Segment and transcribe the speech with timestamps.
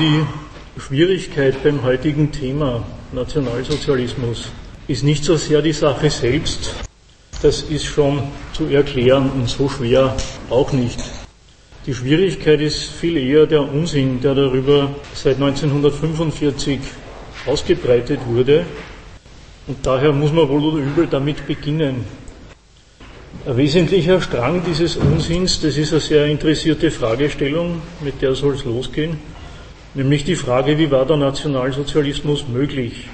[0.00, 0.24] die
[0.80, 4.48] Schwierigkeit beim heutigen Thema Nationalsozialismus
[4.88, 6.74] ist nicht so sehr die Sache selbst,
[7.42, 8.22] das ist schon
[8.54, 10.16] zu erklären und so schwer
[10.48, 10.98] auch nicht.
[11.84, 16.80] Die Schwierigkeit ist viel eher der Unsinn, der darüber seit 1945
[17.44, 18.64] ausgebreitet wurde.
[19.66, 22.06] Und daher muss man wohl oder übel damit beginnen.
[23.46, 28.64] Ein wesentlicher Strang dieses Unsinns, das ist eine sehr interessierte Fragestellung, mit der soll es
[28.64, 29.18] losgehen,
[29.94, 33.08] nämlich die Frage, wie war der Nationalsozialismus möglich?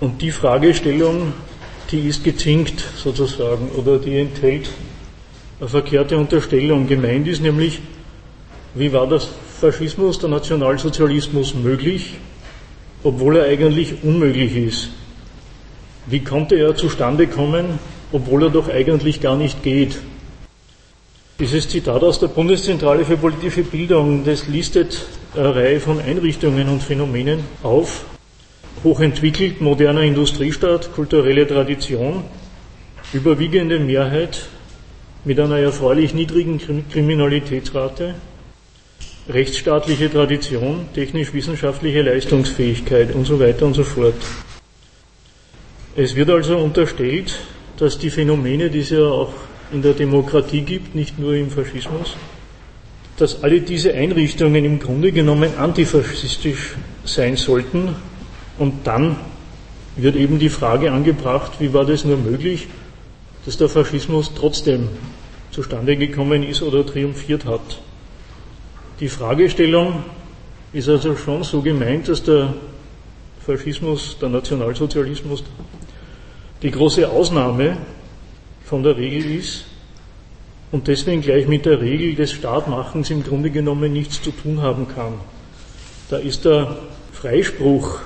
[0.00, 1.32] Und die Fragestellung,
[1.90, 4.68] die ist gezinkt sozusagen oder die enthält
[5.60, 6.88] eine verkehrte Unterstellung.
[6.88, 7.80] Gemeint ist nämlich,
[8.74, 9.28] wie war das
[9.60, 12.14] Faschismus, der Nationalsozialismus möglich,
[13.04, 14.88] obwohl er eigentlich unmöglich ist?
[16.06, 17.78] Wie konnte er zustande kommen,
[18.10, 19.98] obwohl er doch eigentlich gar nicht geht?
[21.38, 27.40] Dieses Zitat aus der Bundeszentrale für politische Bildung, das listet Reihe von Einrichtungen und Phänomenen
[27.62, 28.04] auf.
[28.84, 32.24] Hochentwickelt, moderner Industriestaat, kulturelle Tradition,
[33.12, 34.48] überwiegende Mehrheit
[35.24, 38.14] mit einer erfreulich niedrigen Kriminalitätsrate,
[39.28, 44.14] rechtsstaatliche Tradition, technisch-wissenschaftliche Leistungsfähigkeit und so weiter und so fort.
[45.94, 47.38] Es wird also unterstellt,
[47.76, 49.32] dass die Phänomene, die es ja auch
[49.72, 52.16] in der Demokratie gibt, nicht nur im Faschismus,
[53.22, 57.94] dass alle diese Einrichtungen im Grunde genommen antifaschistisch sein sollten.
[58.58, 59.14] Und dann
[59.94, 62.66] wird eben die Frage angebracht, wie war das nur möglich,
[63.46, 64.88] dass der Faschismus trotzdem
[65.52, 67.60] zustande gekommen ist oder triumphiert hat.
[68.98, 70.02] Die Fragestellung
[70.72, 72.54] ist also schon so gemeint, dass der
[73.46, 75.44] Faschismus, der Nationalsozialismus
[76.60, 77.76] die große Ausnahme
[78.64, 79.66] von der Regel ist
[80.72, 84.88] und deswegen gleich mit der Regel des Staatmachens im Grunde genommen nichts zu tun haben
[84.88, 85.14] kann.
[86.10, 86.76] Da ist der
[87.12, 88.00] Freispruch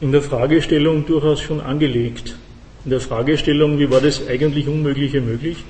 [0.00, 2.36] in der Fragestellung durchaus schon angelegt
[2.84, 5.64] in der Fragestellung, wie war das eigentlich Unmögliche möglich?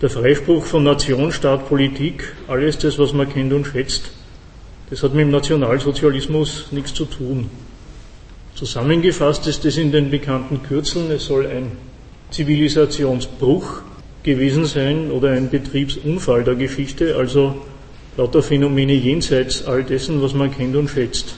[0.00, 4.10] Der Freispruch von Nation, Staat, Politik, alles das, was man kennt und schätzt,
[4.88, 7.50] das hat mit dem Nationalsozialismus nichts zu tun.
[8.54, 11.72] Zusammengefasst ist das in den bekannten Kürzeln, es soll ein
[12.30, 13.82] Zivilisationsbruch
[14.22, 17.56] gewesen sein oder ein Betriebsunfall der Geschichte, also
[18.16, 21.36] lauter Phänomene jenseits all dessen, was man kennt und schätzt.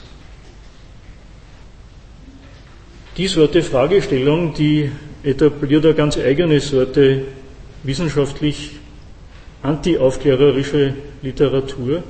[3.15, 4.89] Die Sorte Fragestellung, die
[5.23, 7.21] etabliert eine ganz eigene Sorte
[7.83, 8.71] wissenschaftlich
[9.61, 12.03] antiaufklärerische Literatur.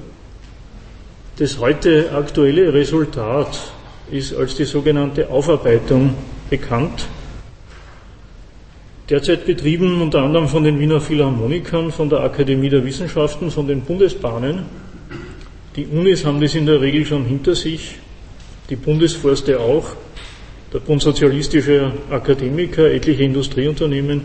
[1.38, 3.74] Das heute aktuelle Resultat
[4.12, 6.14] ist als die sogenannte Aufarbeitung
[6.50, 7.08] bekannt.
[9.10, 13.82] Derzeit betrieben unter anderem von den Wiener Philharmonikern, von der Akademie der Wissenschaften, von den
[13.82, 14.66] Bundesbahnen.
[15.76, 17.96] Die Unis haben das in der Regel schon hinter sich,
[18.70, 19.88] die Bundesforste auch
[20.72, 24.22] der bundsozialistische Akademiker, etliche Industrieunternehmen.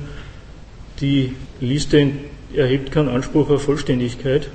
[1.00, 2.10] Die Liste
[2.54, 4.48] erhebt keinen Anspruch auf Vollständigkeit.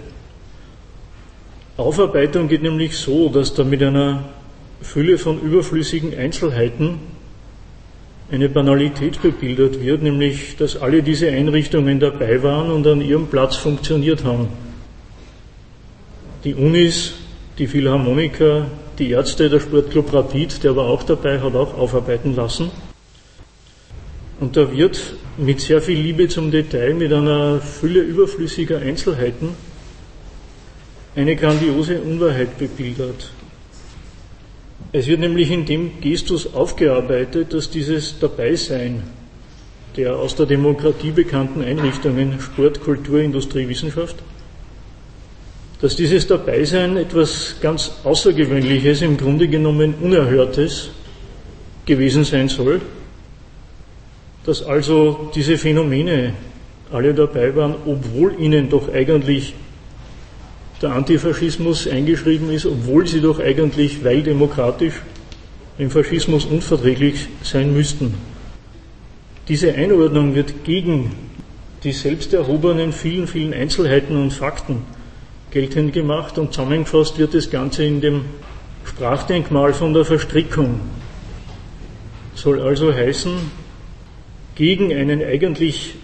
[1.76, 4.24] Aufarbeitung geht nämlich so, dass da mit einer
[4.82, 7.00] Fülle von überflüssigen Einzelheiten
[8.34, 13.58] eine Banalität bebildert wird, nämlich dass alle diese Einrichtungen dabei waren und an ihrem Platz
[13.58, 14.48] funktioniert haben.
[16.44, 17.14] Die Unis,
[17.60, 18.66] die Philharmoniker,
[18.98, 22.72] die Ärzte, der Sportclub Rapid, der war auch dabei, hat auch aufarbeiten lassen.
[24.40, 25.00] Und da wird
[25.38, 29.50] mit sehr viel Liebe zum Detail, mit einer Fülle überflüssiger Einzelheiten,
[31.16, 33.30] eine grandiose Unwahrheit bebildert.
[34.96, 39.02] Es wird nämlich in dem Gestus aufgearbeitet, dass dieses Dabeisein
[39.98, 44.16] der aus der Demokratie bekannten Einrichtungen Sport, Kultur, Industrie, Wissenschaft
[45.84, 50.92] dass dieses Dabeisein etwas ganz Außergewöhnliches, im Grunde genommen Unerhörtes
[51.86, 52.80] gewesen sein soll,
[54.46, 56.36] dass also diese Phänomene
[56.90, 59.56] alle dabei waren, obwohl ihnen doch eigentlich
[60.84, 64.96] der Antifaschismus eingeschrieben ist, obwohl sie doch eigentlich, weil demokratisch,
[65.78, 68.14] im Faschismus unverträglich sein müssten.
[69.48, 71.12] Diese Einordnung wird gegen
[71.84, 74.84] die selbst erhobenen vielen, vielen Einzelheiten und Fakten
[75.52, 78.26] geltend gemacht und zusammengefasst wird das Ganze in dem
[78.86, 80.80] Sprachdenkmal von der Verstrickung.
[82.36, 83.34] Soll also heißen,
[84.56, 85.96] gegen einen eigentlich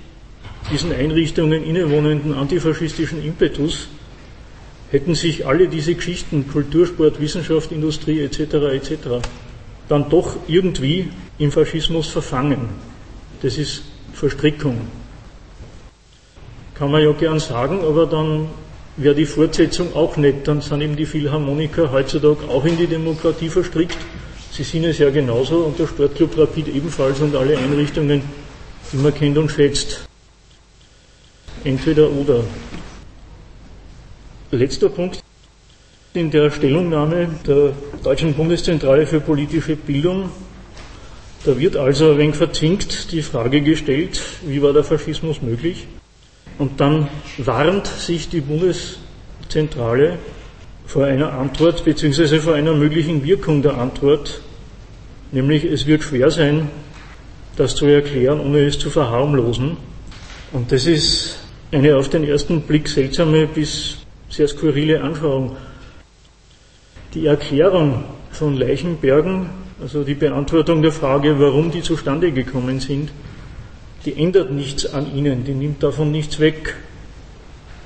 [0.71, 3.87] diesen Einrichtungen innewohnenden antifaschistischen Impetus
[4.91, 8.39] hätten sich alle diese Geschichten, Kultur, Sport, Wissenschaft, Industrie etc.
[8.73, 8.93] etc.
[9.87, 12.69] dann doch irgendwie im Faschismus verfangen.
[13.41, 13.83] Das ist
[14.13, 14.81] Verstrickung.
[16.75, 18.47] Kann man ja gern sagen, aber dann
[18.97, 20.47] wäre die Fortsetzung auch nett.
[20.47, 23.97] Dann sind eben die Philharmoniker heutzutage auch in die Demokratie verstrickt.
[24.51, 28.21] Sie sind es ja genauso und der Sportclub Rapid ebenfalls und alle Einrichtungen,
[28.91, 30.01] die man kennt und schätzt.
[31.63, 32.43] Entweder oder.
[34.51, 35.23] Letzter Punkt.
[36.15, 37.73] In der Stellungnahme der
[38.03, 40.31] Deutschen Bundeszentrale für politische Bildung,
[41.45, 45.85] da wird also ein wenig verzinkt die Frage gestellt, wie war der Faschismus möglich?
[46.57, 50.17] Und dann warnt sich die Bundeszentrale
[50.87, 52.39] vor einer Antwort bzw.
[52.39, 54.41] vor einer möglichen Wirkung der Antwort,
[55.31, 56.69] nämlich es wird schwer sein,
[57.55, 59.77] das zu erklären, ohne es zu verharmlosen.
[60.51, 61.37] Und das ist
[61.71, 63.99] eine auf den ersten Blick seltsame bis
[64.29, 65.55] sehr skurrile Anschauung.
[67.13, 69.49] Die Erklärung von Leichenbergen,
[69.81, 73.11] also die Beantwortung der Frage, warum die zustande gekommen sind,
[74.05, 76.75] die ändert nichts an ihnen, die nimmt davon nichts weg.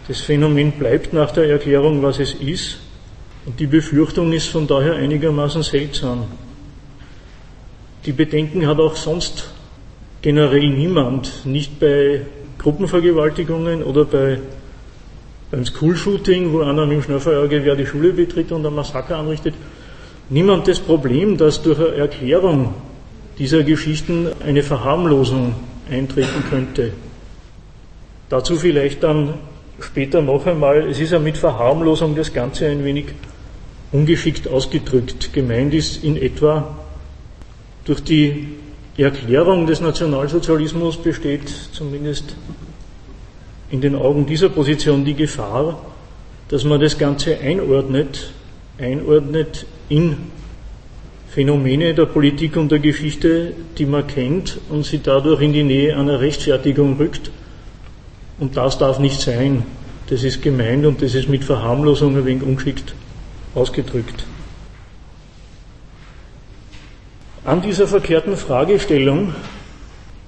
[0.07, 2.80] Das Phänomen bleibt nach der Erklärung, was es ist,
[3.46, 6.25] und die Befürchtung ist von daher einigermaßen seltsam.
[8.06, 9.50] Die Bedenken hat auch sonst
[10.22, 12.25] generell niemand, nicht bei
[12.57, 14.39] Gruppenvergewaltigungen oder bei,
[15.54, 19.54] beim Schoolshooting, wo einer mit dem Schnellfeuergewehr die Schule betritt und ein Massaker anrichtet,
[20.30, 22.74] niemand das Problem, dass durch eine Erklärung
[23.38, 25.54] dieser Geschichten eine Verharmlosung
[25.92, 26.94] eintreten könnte.
[28.30, 29.36] Dazu vielleicht dann
[29.80, 33.06] später noch einmal, es ist ja mit Verharmlosung das Ganze ein wenig
[33.92, 35.34] ungeschickt ausgedrückt.
[35.34, 36.80] Gemeint ist in etwa,
[37.86, 38.48] durch die
[38.98, 42.36] Erklärung des Nationalsozialismus besteht zumindest
[43.74, 45.81] in den Augen dieser Position die Gefahr,
[46.50, 48.31] dass man das Ganze einordnet,
[48.78, 50.16] einordnet in
[51.31, 55.98] Phänomene der Politik und der Geschichte, die man kennt und sie dadurch in die Nähe
[55.98, 57.31] einer Rechtfertigung rückt.
[58.40, 59.66] Und das darf nicht sein.
[60.06, 62.94] Das ist gemeint und das ist mit Verharmlosung ein wenig ungeschickt
[63.56, 64.24] ausgedrückt.
[67.44, 69.34] An dieser verkehrten Fragestellung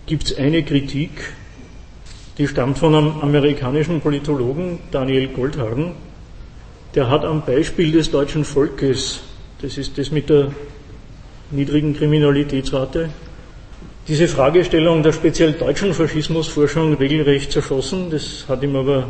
[0.08, 1.12] gibt es eine Kritik,
[2.38, 5.92] die stammt von einem amerikanischen Politologen, Daniel Goldhagen.
[6.94, 9.22] Der hat am Beispiel des deutschen Volkes,
[9.62, 10.52] das ist das mit der
[11.52, 13.10] niedrigen Kriminalitätsrate.
[14.08, 18.12] Diese Fragestellung der speziell deutschen Faschismusforschung regelrecht zerschossen.
[18.12, 19.08] Das hat ihm aber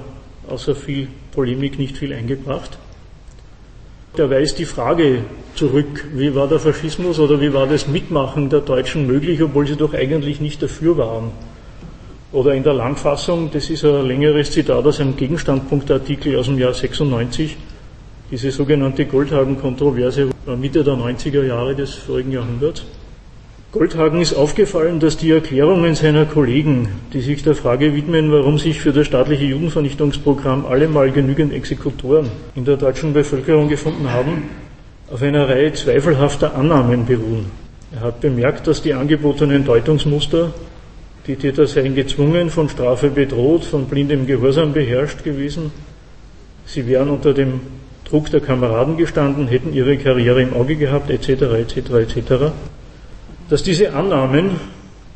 [0.48, 2.78] außer viel Polemik nicht viel eingebracht.
[4.18, 5.24] Der weist die Frage
[5.56, 9.76] zurück, wie war der Faschismus oder wie war das Mitmachen der Deutschen möglich, obwohl sie
[9.76, 11.32] doch eigentlich nicht dafür waren.
[12.32, 16.74] Oder in der Langfassung, das ist ein längeres Zitat aus einem Gegenstandpunktartikel aus dem Jahr
[16.74, 17.56] 96,
[18.32, 22.84] diese sogenannte Goldhagen-Kontroverse Mitte der 90er Jahre des vorigen Jahrhunderts.
[23.72, 28.80] Goldhagen ist aufgefallen, dass die Erklärungen seiner Kollegen, die sich der Frage widmen, warum sich
[28.80, 34.44] für das staatliche Judenvernichtungsprogramm allemal genügend Exekutoren in der deutschen Bevölkerung gefunden haben,
[35.12, 37.52] auf einer Reihe zweifelhafter Annahmen beruhen.
[37.94, 40.54] Er hat bemerkt, dass die angebotenen Deutungsmuster,
[41.28, 45.72] die Täter seien gezwungen, von Strafe bedroht, von blindem Gehorsam beherrscht gewesen,
[46.66, 47.62] sie wären unter dem
[48.08, 52.34] Druck der Kameraden gestanden, hätten ihre Karriere im Auge gehabt, etc., etc., etc.,
[53.50, 54.52] dass diese Annahmen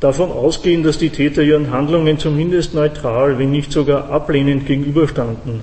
[0.00, 5.62] davon ausgehen, dass die Täter ihren Handlungen zumindest neutral, wenn nicht sogar ablehnend gegenüberstanden.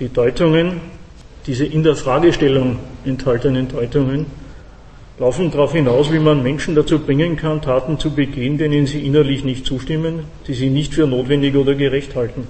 [0.00, 0.80] Die Deutungen,
[1.46, 4.26] diese in der Fragestellung enthaltenen Deutungen,
[5.18, 9.44] laufen darauf hinaus, wie man Menschen dazu bringen kann, Taten zu begehen, denen sie innerlich
[9.44, 12.46] nicht zustimmen, die sie nicht für notwendig oder gerecht halten.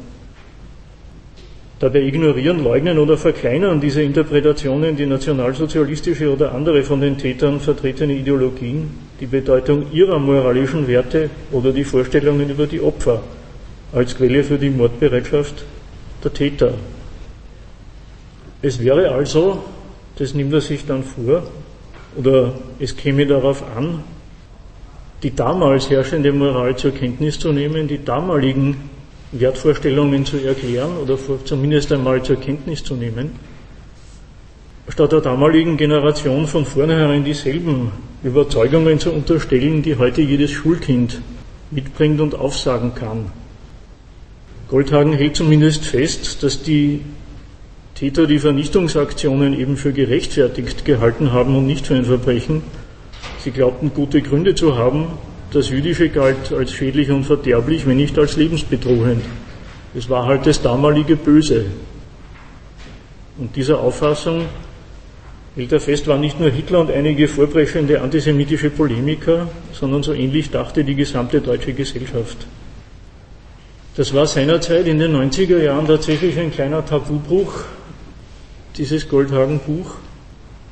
[1.81, 8.15] Dabei ignorieren, leugnen oder verkleinern diese Interpretationen die nationalsozialistische oder andere von den Tätern vertretene
[8.15, 8.91] Ideologien,
[9.21, 13.23] die Bedeutung ihrer moralischen Werte oder die Vorstellungen über die Opfer
[13.93, 15.65] als Quelle für die Mordbereitschaft
[16.23, 16.75] der Täter.
[18.63, 19.63] Es wäre also,
[20.17, 21.43] das nimmt er sich dann vor,
[22.17, 24.05] oder es käme darauf an,
[25.23, 28.91] die damals herrschende Moral zur Kenntnis zu nehmen, die damaligen
[29.33, 33.33] Wertvorstellungen zu erklären oder zumindest einmal zur Kenntnis zu nehmen,
[34.89, 37.91] statt der damaligen Generation von vornherein dieselben
[38.23, 41.21] Überzeugungen zu unterstellen, die heute jedes Schulkind
[41.71, 43.33] mitbringt und aufsagen kann.
[44.69, 47.01] Goldhagen hält zumindest fest, dass die
[47.95, 52.63] Täter die Vernichtungsaktionen eben für gerechtfertigt gehalten haben und nicht für ein Verbrechen.
[53.39, 55.07] Sie glaubten gute Gründe zu haben,
[55.53, 59.23] das Jüdische galt als schädlich und verderblich, wenn nicht als lebensbedrohend.
[59.95, 61.67] Es war halt das damalige Böse.
[63.39, 64.47] Und dieser Auffassung,
[65.55, 70.51] hält er fest, waren nicht nur Hitler und einige vorbrechende antisemitische Polemiker, sondern so ähnlich
[70.51, 72.39] dachte die gesamte deutsche Gesellschaft.
[73.97, 77.65] Das war seinerzeit in den 90er Jahren tatsächlich ein kleiner Tabubruch,
[78.77, 79.95] dieses Goldhagen-Buch,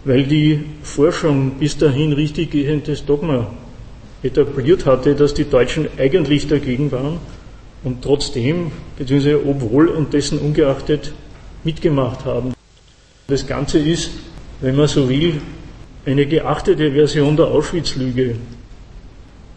[0.05, 3.51] weil die Forschung bis dahin richtig gehendes Dogma
[4.23, 7.19] etabliert hatte, dass die Deutschen eigentlich dagegen waren
[7.85, 11.13] und trotzdem, beziehungsweise obwohl und dessen ungeachtet
[11.65, 12.55] mitgemacht haben.
[13.29, 14.11] Das Ganze ist,
[14.61, 15.41] wenn man so will,
[16.05, 18.37] eine geachtete Version der Auschwitz-Lüge.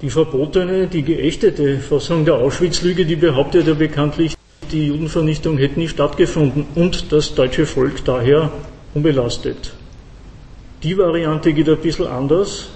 [0.02, 4.36] Die verbotene, die geächtete Fassung der Auschwitz-Lüge, die behauptet ja bekanntlich,
[4.72, 8.52] die Judenvernichtung hätte nie stattgefunden und das deutsche Volk daher
[8.94, 9.74] unbelastet.
[10.84, 12.68] Die Variante geht ein bisschen anders.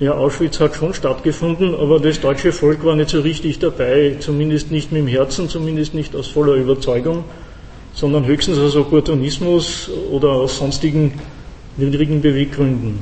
[0.00, 4.70] Ja, Auschwitz hat schon stattgefunden, aber das deutsche Volk war nicht so richtig dabei, zumindest
[4.70, 7.24] nicht mit dem Herzen, zumindest nicht aus voller Überzeugung,
[7.94, 11.12] sondern höchstens aus Opportunismus oder aus sonstigen
[11.76, 12.98] niedrigen Beweggründen.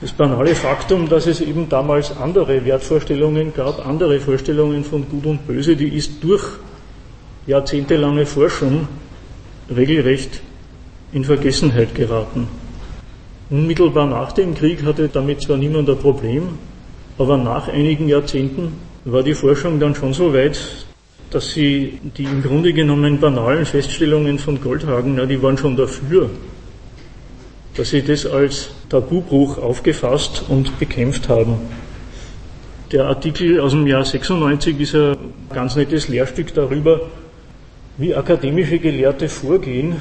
[0.00, 5.46] Das banale Faktum, dass es eben damals andere Wertvorstellungen gab, andere Vorstellungen von Gut und
[5.46, 6.44] Böse, die ist durch
[7.48, 8.86] jahrzehntelange Forschung
[9.74, 10.40] regelrecht
[11.12, 12.46] in Vergessenheit geraten.
[13.50, 16.58] Unmittelbar nach dem Krieg hatte damit zwar niemand ein Problem,
[17.18, 18.74] aber nach einigen Jahrzehnten
[19.04, 20.60] war die Forschung dann schon so weit,
[21.30, 26.30] dass sie die im Grunde genommen banalen Feststellungen von Goldhagen, na, die waren schon dafür,
[27.78, 31.54] dass sie das als Tabubruch aufgefasst und bekämpft haben.
[32.90, 35.16] Der Artikel aus dem Jahr 96 ist ein
[35.54, 37.02] ganz nettes Lehrstück darüber,
[37.96, 39.96] wie akademische Gelehrte vorgehen,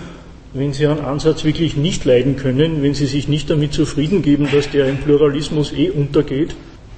[0.53, 4.47] wenn sie einen Ansatz wirklich nicht leiden können, wenn sie sich nicht damit zufrieden geben,
[4.51, 6.55] dass der im Pluralismus eh untergeht,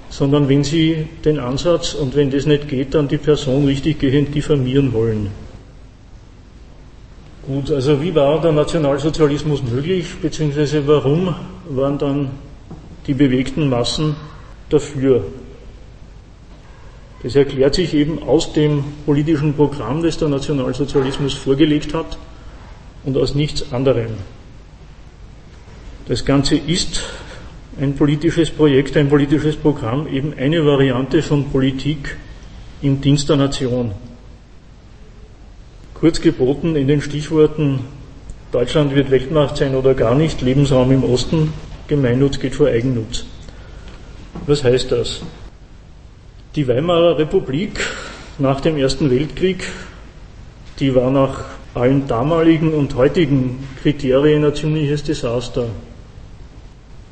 [0.09, 4.33] sondern wenn Sie den Ansatz und wenn das nicht geht, dann die Person richtig gehend
[4.33, 5.29] diffamieren wollen.
[7.49, 11.33] Gut, also wie war der Nationalsozialismus möglich, beziehungsweise warum
[11.67, 12.29] waren dann
[13.07, 14.15] die bewegten Massen
[14.69, 15.23] dafür?
[17.23, 22.19] Das erklärt sich eben aus dem politischen Programm, das der Nationalsozialismus vorgelegt hat
[23.03, 24.11] und aus nichts anderem.
[26.07, 27.01] Das Ganze ist
[27.81, 32.15] ein politisches Projekt, ein politisches Programm, eben eine Variante von Politik
[32.83, 33.93] im Dienst der Nation.
[35.99, 37.81] Kurz geboten in den Stichworten
[38.53, 41.51] Deutschland wird Weltmacht sein oder gar nicht, Lebensraum im Osten,
[41.89, 43.25] Gemeinnutz geht vor Eigennutz.
[44.47, 45.21] Was heißt das?
[46.55, 47.81] Die Weimarer Republik
[48.37, 49.67] nach dem Ersten Weltkrieg,
[50.79, 55.65] die war nach allen damaligen und heutigen Kriterien ein ziemliches Desaster.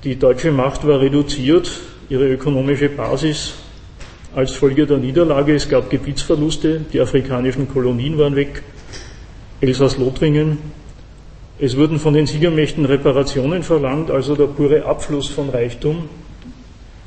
[0.06, 1.70] Die deutsche Macht war reduziert,
[2.08, 3.54] ihre ökonomische Basis
[4.34, 5.56] als Folge der Niederlage.
[5.56, 8.64] Es gab Gebietsverluste, die afrikanischen Kolonien waren weg,
[9.62, 10.58] Elsass-Lothringen.
[11.60, 16.10] Es wurden von den Siegermächten Reparationen verlangt, also der pure Abfluss von Reichtum.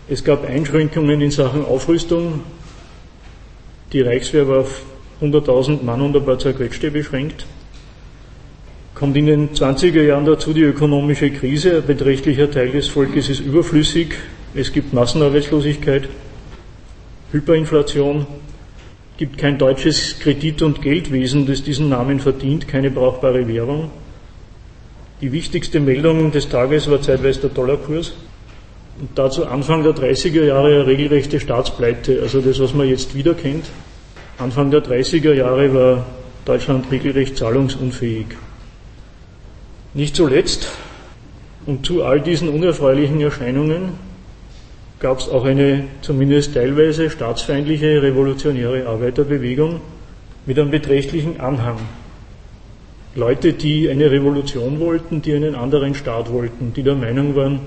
[0.08, 2.40] Es gab Einschränkungen in Sachen Aufrüstung.
[3.92, 4.82] Die Reichswehr war auf
[5.22, 7.46] 100.000 Mann und ein paar zerquetschte beschränkt
[9.00, 11.78] kommt in den 20er Jahren dazu die ökonomische Krise.
[11.78, 14.08] Ein beträchtlicher Teil des Volkes ist überflüssig.
[14.54, 16.06] Es gibt Massenarbeitslosigkeit,
[17.32, 18.26] Hyperinflation,
[19.20, 23.90] gibt kein deutsches Kredit- und Geldwesen, das diesen Namen verdient, keine brauchbare Währung.
[25.20, 28.14] Die wichtigste Meldung des Tages war zeitweise der Dollarkurs.
[28.98, 33.34] Und dazu Anfang der 30er Jahre eine regelrechte Staatspleite, also das, was man jetzt wieder
[33.34, 33.66] kennt.
[34.38, 36.06] Anfang der 30er Jahre war
[36.46, 38.28] Deutschland regelrecht zahlungsunfähig.
[39.92, 40.66] Nicht zuletzt
[41.66, 43.98] und zu all diesen unerfreulichen Erscheinungen
[45.00, 49.80] gab es auch eine zumindest teilweise staatsfeindliche revolutionäre Arbeiterbewegung
[50.46, 51.78] mit einem beträchtlichen Anhang.
[53.14, 57.60] Leute, die eine Revolution wollten, die einen anderen Staat wollten, die der Meinung waren,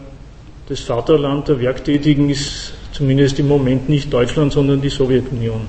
[0.70, 5.62] das Vaterland der Werktätigen ist zumindest im Moment nicht Deutschland, sondern die Sowjetunion.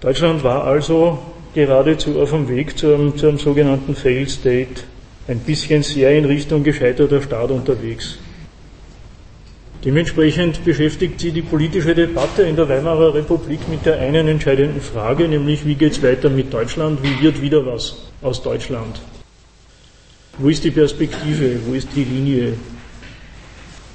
[0.00, 1.18] Deutschland war also
[1.54, 4.82] geradezu auf dem Weg zu einem, zu einem sogenannten Failed State
[5.26, 8.18] ein bisschen sehr in Richtung gescheiterter Staat unterwegs.
[9.86, 15.28] Dementsprechend beschäftigt sie die politische Debatte in der Weimarer Republik mit der einen entscheidenden Frage,
[15.28, 19.00] nämlich wie geht es weiter mit Deutschland, wie wird wieder was aus Deutschland?
[20.38, 22.54] Wo ist die Perspektive, wo ist die Linie?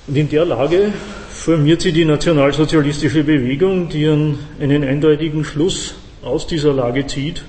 [0.07, 0.93] Und in der Lage
[1.29, 7.43] formiert sie die nationalsozialistische Bewegung, die einen, einen eindeutigen Schluss aus dieser Lage zieht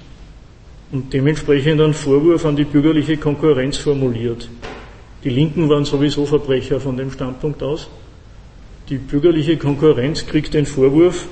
[0.90, 4.48] und dementsprechend einen Vorwurf an die bürgerliche Konkurrenz formuliert.
[5.22, 7.88] Die Linken waren sowieso Verbrecher von dem Standpunkt aus.
[8.92, 11.26] Die bürgerliche Konkurrenz kriegt den Vorwurf,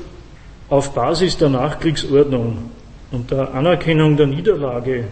[0.70, 2.70] auf Basis der Nachkriegsordnung
[3.10, 5.04] und der Anerkennung der Niederlage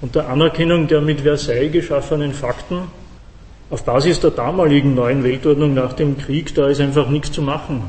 [0.00, 2.84] und der Anerkennung der mit Versailles geschaffenen Fakten,
[3.68, 7.82] auf Basis der damaligen neuen Weltordnung nach dem Krieg, da ist einfach nichts zu machen.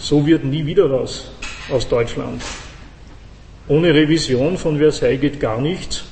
[0.00, 1.30] so wird nie wieder was
[1.70, 2.42] aus Deutschland.
[3.68, 6.06] Ohne Revision von Versailles geht gar nichts.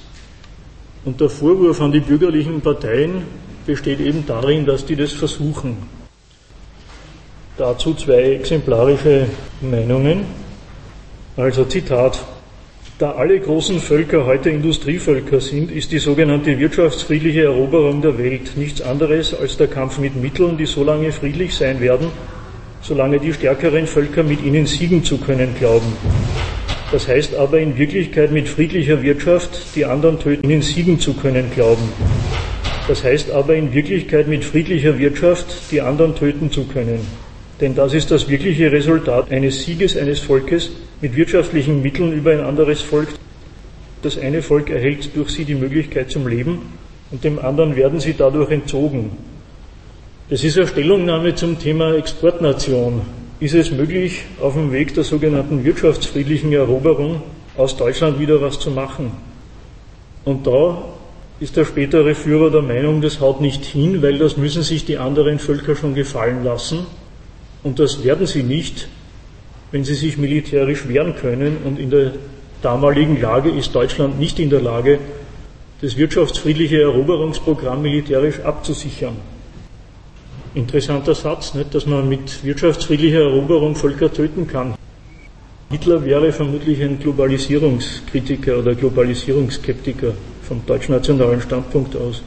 [1.05, 3.25] Und der Vorwurf an die bürgerlichen Parteien
[3.67, 6.02] besteht eben darin, dass die das versuchen.
[7.63, 9.29] Dazu zwei exemplarische
[9.61, 10.25] Meinungen.
[11.37, 12.19] Also Zitat.
[12.99, 18.83] Da alle großen Völker heute Industrievölker sind, ist die sogenannte wirtschaftsfriedliche Eroberung der Welt nichts
[18.83, 22.09] anderes als der Kampf mit Mitteln, die so lange friedlich sein werden,
[22.81, 25.93] solange die stärkeren Völker mit ihnen siegen zu können glauben.
[26.91, 31.49] Das heißt aber in Wirklichkeit mit friedlicher Wirtschaft die anderen töten, ihnen siegen zu können
[31.55, 31.93] glauben.
[32.89, 37.07] Das heißt aber in Wirklichkeit mit friedlicher Wirtschaft die anderen töten zu können.
[37.63, 42.41] Denn das ist das wirkliche Resultat eines Sieges eines Volkes mit wirtschaftlichen Mitteln über ein
[42.41, 43.07] anderes Volk.
[44.03, 46.59] Das eine Volk erhält durch sie die Möglichkeit zum Leben
[47.13, 49.13] und dem anderen werden sie dadurch entzogen.
[50.29, 53.03] Das ist eine Stellungnahme zum Thema Exportnation.
[53.39, 57.23] Ist es möglich, auf dem Weg der sogenannten wirtschaftsfriedlichen Eroberung
[57.57, 59.13] aus Deutschland wieder was zu machen?
[60.25, 60.83] Und da
[61.39, 64.99] ist der spätere Führer der Meinung, das haut nicht hin, weil das müssen sich die
[64.99, 66.87] anderen Völker schon gefallen lassen.
[67.63, 68.89] Und das werden sie nicht,
[69.71, 71.59] wenn sie sich militärisch wehren können.
[71.65, 72.13] Und in der
[72.61, 74.99] damaligen Lage ist Deutschland nicht in der Lage,
[75.81, 79.17] das wirtschaftsfriedliche Eroberungsprogramm militärisch abzusichern.
[80.55, 84.75] Interessanter Satz, nicht, dass man mit wirtschaftsfriedlicher Eroberung Völker töten kann.
[85.71, 92.23] Hitler wäre vermutlich ein Globalisierungskritiker oder Globalisierungsskeptiker vom deutschnationalen Standpunkt aus.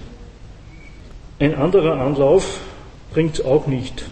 [1.38, 2.60] Ein anderer Anlauf
[3.14, 4.06] bringt es auch nicht.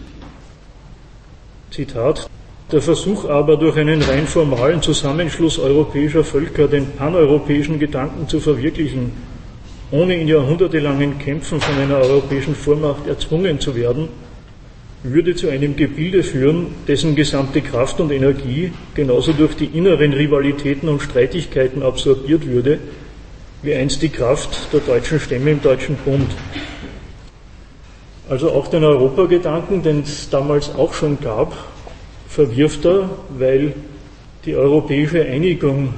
[1.74, 2.30] Zitat.
[2.70, 9.10] Der Versuch aber, durch einen rein formalen Zusammenschluss europäischer Völker den paneuropäischen Gedanken zu verwirklichen,
[9.90, 14.08] ohne in jahrhundertelangen Kämpfen von einer europäischen Vormacht erzwungen zu werden,
[15.02, 20.88] würde zu einem Gebilde führen, dessen gesamte Kraft und Energie genauso durch die inneren Rivalitäten
[20.88, 22.78] und Streitigkeiten absorbiert würde,
[23.62, 26.30] wie einst die Kraft der deutschen Stämme im Deutschen Bund.
[28.28, 31.52] Also auch den Europagedanken, den es damals auch schon gab,
[32.28, 33.74] verwirft er, weil
[34.44, 35.94] die europäische Einigung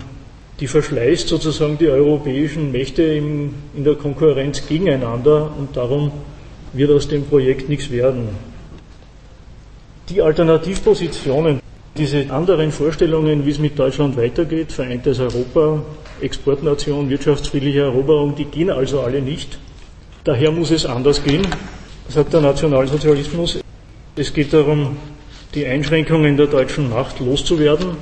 [0.60, 6.10] die verschleißt sozusagen die europäischen Mächte in, in der Konkurrenz gegeneinander und darum
[6.72, 8.28] wird aus dem Projekt nichts werden.
[10.08, 11.60] Die Alternativpositionen,
[11.96, 15.82] diese anderen Vorstellungen, wie es mit Deutschland weitergeht, vereintes Europa,
[16.20, 19.58] Exportnation, wirtschaftsfriedliche Eroberung, die gehen also alle nicht.
[20.24, 21.46] Daher muss es anders gehen,
[22.08, 23.58] sagt der Nationalsozialismus.
[24.14, 24.96] Es geht darum,
[25.54, 27.96] die Einschränkungen der deutschen Macht loszuwerden,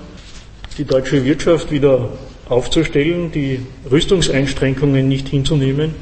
[0.79, 2.11] die deutsche Wirtschaft wieder
[2.49, 5.95] aufzustellen, die Rüstungseinschränkungen nicht hinzunehmen,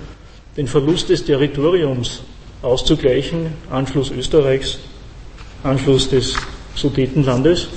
[0.56, 2.22] den Verlust des Territoriums
[2.62, 4.78] auszugleichen, Anschluss Österreichs,
[5.62, 6.36] Anschluss des
[6.74, 7.68] Sudetenlandes.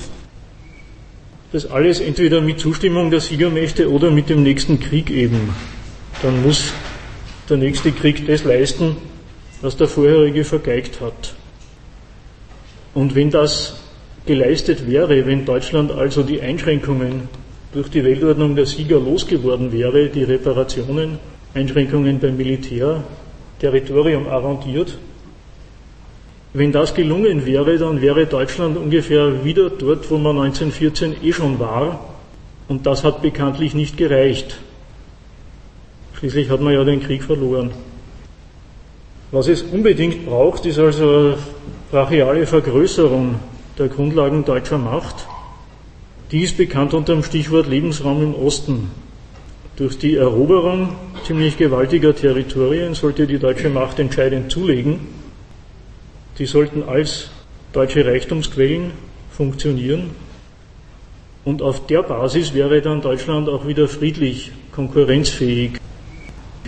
[1.52, 5.54] Das alles entweder mit Zustimmung der Siegermächte oder mit dem nächsten Krieg eben.
[6.22, 6.72] Dann muss
[7.48, 8.96] der nächste Krieg das leisten,
[9.62, 11.34] was der vorherige vergeigt hat.
[12.94, 13.76] Und wenn das
[14.26, 17.28] geleistet wäre, wenn Deutschland also die Einschränkungen
[17.72, 21.18] durch die Weltordnung der Sieger losgeworden wäre, die Reparationen,
[21.54, 23.04] Einschränkungen beim Militär,
[23.60, 24.98] Territorium arrondiert.
[26.52, 31.58] Wenn das gelungen wäre, dann wäre Deutschland ungefähr wieder dort, wo man 1914 eh schon
[31.58, 32.14] war.
[32.68, 34.58] Und das hat bekanntlich nicht gereicht.
[36.14, 37.70] Schließlich hat man ja den Krieg verloren.
[39.32, 41.38] Was es unbedingt braucht, ist also eine
[41.90, 43.36] brachiale Vergrößerung
[43.76, 45.26] der Grundlagen deutscher Macht.
[46.30, 48.90] Die ist bekannt unter dem Stichwort Lebensraum im Osten.
[49.76, 50.94] Durch die Eroberung
[51.26, 55.00] ziemlich gewaltiger Territorien sollte die deutsche Macht entscheidend zulegen.
[56.38, 57.30] Die sollten als
[57.72, 58.92] deutsche Reichtumsquellen
[59.30, 60.10] funktionieren.
[61.44, 65.72] Und auf der Basis wäre dann Deutschland auch wieder friedlich, konkurrenzfähig.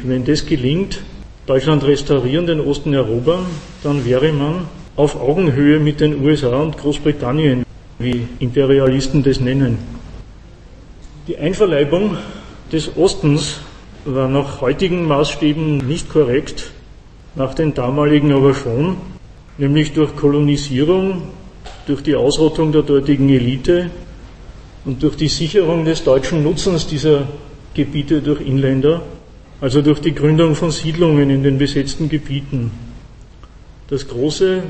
[0.03, 1.01] Wenn das gelingt,
[1.49, 3.47] Deutschland restaurieren, den Osten erobern,
[3.83, 7.65] dann wäre man auf Augenhöhe mit den USA und Großbritannien
[7.99, 9.79] wie Imperialisten das nennen.
[11.27, 12.19] Die Einverleibung
[12.71, 13.61] des Ostens
[14.05, 16.71] war nach heutigen Maßstäben nicht korrekt,
[17.35, 18.99] nach den damaligen aber schon,
[19.57, 21.23] nämlich durch Kolonisierung,
[21.87, 23.91] durch die Ausrottung der dortigen Elite
[24.85, 27.23] und durch die Sicherung des deutschen Nutzens dieser
[27.73, 29.01] Gebiete durch Inländer,
[29.61, 32.71] also durch die Gründung von Siedlungen in den besetzten Gebieten.
[33.89, 34.63] Das große,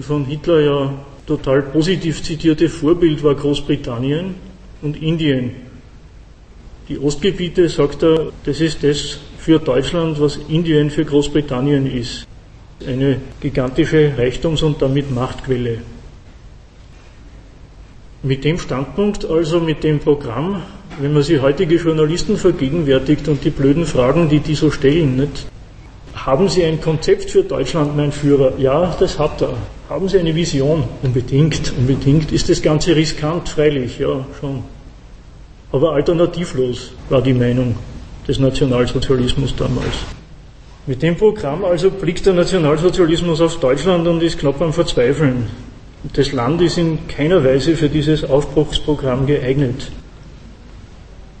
[0.00, 0.94] von Hitler ja
[1.26, 4.34] total positiv zitierte Vorbild war Großbritannien
[4.82, 5.52] und Indien.
[6.88, 12.26] Die Ostgebiete, sagt er, das ist das für Deutschland, was Indien für Großbritannien ist.
[12.86, 15.78] Eine gigantische Reichtums- und damit Machtquelle.
[18.22, 20.62] Mit dem Standpunkt, also mit dem Programm,
[20.98, 25.46] wenn man sich heutige Journalisten vergegenwärtigt und die blöden Fragen, die die so stellen, nicht?
[26.14, 28.54] Haben Sie ein Konzept für Deutschland, mein Führer?
[28.58, 29.54] Ja, das hat er.
[29.88, 30.84] Haben Sie eine Vision?
[31.02, 32.32] Unbedingt, unbedingt.
[32.32, 33.48] Ist das Ganze riskant?
[33.48, 34.64] Freilich, ja, schon.
[35.72, 37.76] Aber alternativlos war die Meinung
[38.26, 39.96] des Nationalsozialismus damals.
[40.86, 45.46] Mit dem Programm also blickt der Nationalsozialismus auf Deutschland und ist knapp am Verzweifeln.
[46.14, 49.90] Das Land ist in keiner Weise für dieses Aufbruchsprogramm geeignet.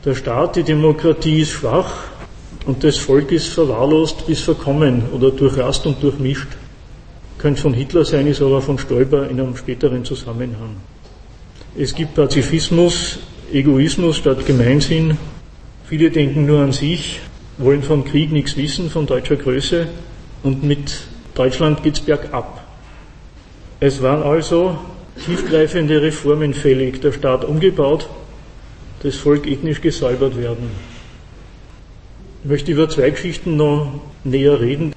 [0.06, 1.92] Der Staat, die Demokratie ist schwach
[2.64, 6.48] und das Volk ist verwahrlost bis verkommen oder durchrast und durchmischt
[7.38, 10.76] könnte von Hitler sein, ist aber von Stoiber in einem späteren Zusammenhang.
[11.76, 13.18] Es gibt Pazifismus,
[13.52, 15.18] Egoismus statt Gemeinsinn.
[15.84, 17.20] Viele denken nur an sich,
[17.58, 19.86] wollen vom Krieg nichts wissen, von deutscher Größe
[20.42, 20.98] und mit
[21.34, 22.64] Deutschland geht's bergab.
[23.80, 24.78] Es waren also
[25.24, 28.08] tiefgreifende Reformen fällig, der Staat umgebaut,
[29.06, 30.68] das Volk ethnisch gesäubert werden.
[32.42, 34.92] Ich möchte über zwei Geschichten noch näher reden.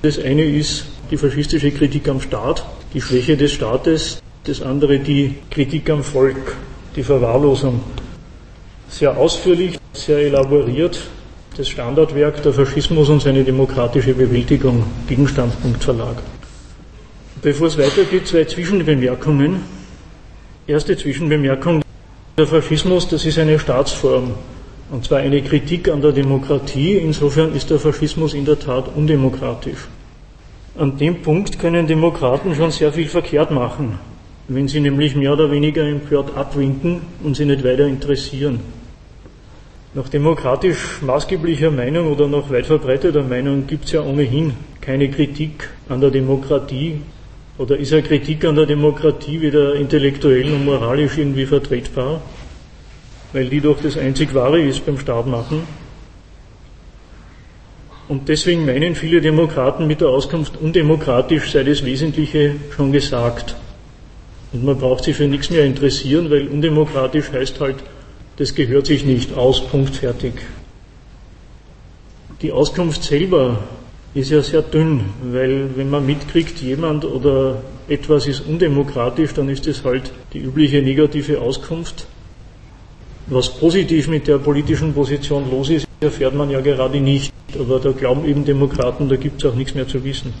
[0.00, 5.34] Das eine ist die faschistische Kritik am Staat, die Schwäche des Staates, das andere die
[5.50, 6.56] Kritik am Volk,
[6.96, 7.80] die Verwahrlosung.
[8.88, 10.98] Sehr ausführlich, sehr elaboriert
[11.56, 16.22] das Standardwerk Der Faschismus und seine demokratische Bewältigung, Gegenstandpunkt Verlag.
[17.42, 19.60] Bevor es weitergeht, zwei Zwischenbemerkungen.
[20.66, 21.82] Erste Zwischenbemerkung,
[22.40, 24.32] der Faschismus, das ist eine Staatsform,
[24.90, 26.94] und zwar eine Kritik an der Demokratie.
[26.94, 29.88] Insofern ist der Faschismus in der Tat undemokratisch.
[30.78, 33.98] An dem Punkt können Demokraten schon sehr viel verkehrt machen,
[34.48, 38.60] wenn sie nämlich mehr oder weniger empört abwinken und sie nicht weiter interessieren.
[39.92, 45.68] Nach demokratisch maßgeblicher Meinung oder nach weit verbreiteter Meinung gibt es ja ohnehin keine Kritik
[45.90, 47.02] an der Demokratie
[47.60, 52.22] oder ist eine Kritik an der Demokratie weder intellektuell und moralisch irgendwie vertretbar,
[53.34, 55.64] weil die doch das einzig Wahre ist beim Staat machen.
[58.08, 63.56] Und deswegen meinen viele Demokraten mit der Auskunft undemokratisch sei das Wesentliche schon gesagt.
[64.52, 67.76] Und man braucht sich für nichts mehr interessieren, weil undemokratisch heißt halt,
[68.38, 70.32] das gehört sich nicht aus, Punkt fertig.
[72.40, 73.58] Die Auskunft selber
[74.14, 79.66] ist ja sehr dünn, weil wenn man mitkriegt, jemand oder etwas ist undemokratisch, dann ist
[79.66, 82.06] es halt die übliche negative Auskunft.
[83.26, 87.32] Was positiv mit der politischen Position los ist, erfährt man ja gerade nicht.
[87.58, 90.32] Aber da glauben eben Demokraten, da gibt es auch nichts mehr zu wissen.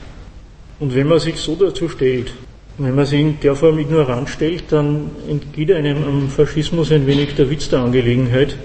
[0.80, 2.32] Und wenn man sich so dazu stellt,
[2.78, 7.34] wenn man sich in der Form ignorant stellt, dann entgeht einem am Faschismus ein wenig
[7.34, 8.56] der Witz der Angelegenheit.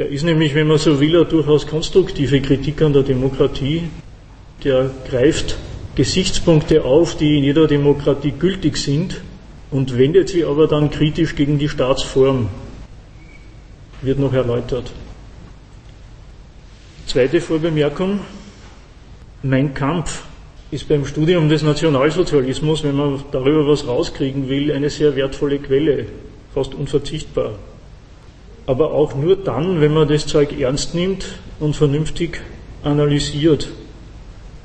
[0.00, 3.82] Der ist nämlich, wenn man so will, eine durchaus konstruktive Kritik an der Demokratie.
[4.64, 5.58] Der greift
[5.94, 9.20] Gesichtspunkte auf, die in jeder Demokratie gültig sind
[9.70, 12.48] und wendet sie aber dann kritisch gegen die Staatsform.
[14.00, 14.90] Wird noch erläutert.
[17.06, 18.20] Zweite Vorbemerkung.
[19.42, 20.22] Mein Kampf
[20.70, 26.06] ist beim Studium des Nationalsozialismus, wenn man darüber was rauskriegen will, eine sehr wertvolle Quelle,
[26.54, 27.58] fast unverzichtbar.
[28.70, 31.26] Aber auch nur dann, wenn man das Zeug ernst nimmt
[31.58, 32.40] und vernünftig
[32.84, 33.66] analysiert,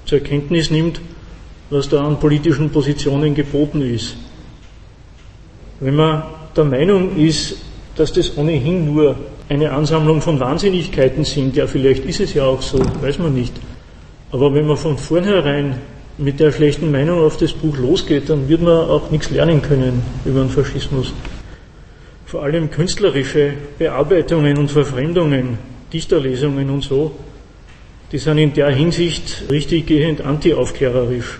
[0.05, 1.01] zur Kenntnis nimmt,
[1.71, 4.15] was da an politischen Positionen geboten ist.
[5.79, 6.21] Wenn man
[6.55, 7.57] der Meinung ist,
[7.95, 9.15] dass das ohnehin nur
[9.49, 11.55] eine Ansammlung von Wahnsinnigkeiten sind.
[11.55, 13.53] Ja, vielleicht ist es ja auch so, weiß man nicht.
[14.31, 15.79] Aber wenn man von vornherein
[16.19, 20.03] mit der schlechten Meinung auf das Buch losgeht, dann wird man auch nichts lernen können
[20.25, 21.11] über den Faschismus.
[22.25, 25.59] Vor allem künstlerische Bearbeitungen und Verfremdungen,
[25.93, 27.11] Dichterlesungen und so,
[28.11, 31.39] die sind in der Hinsicht richtig gehend antiaufklärerisch.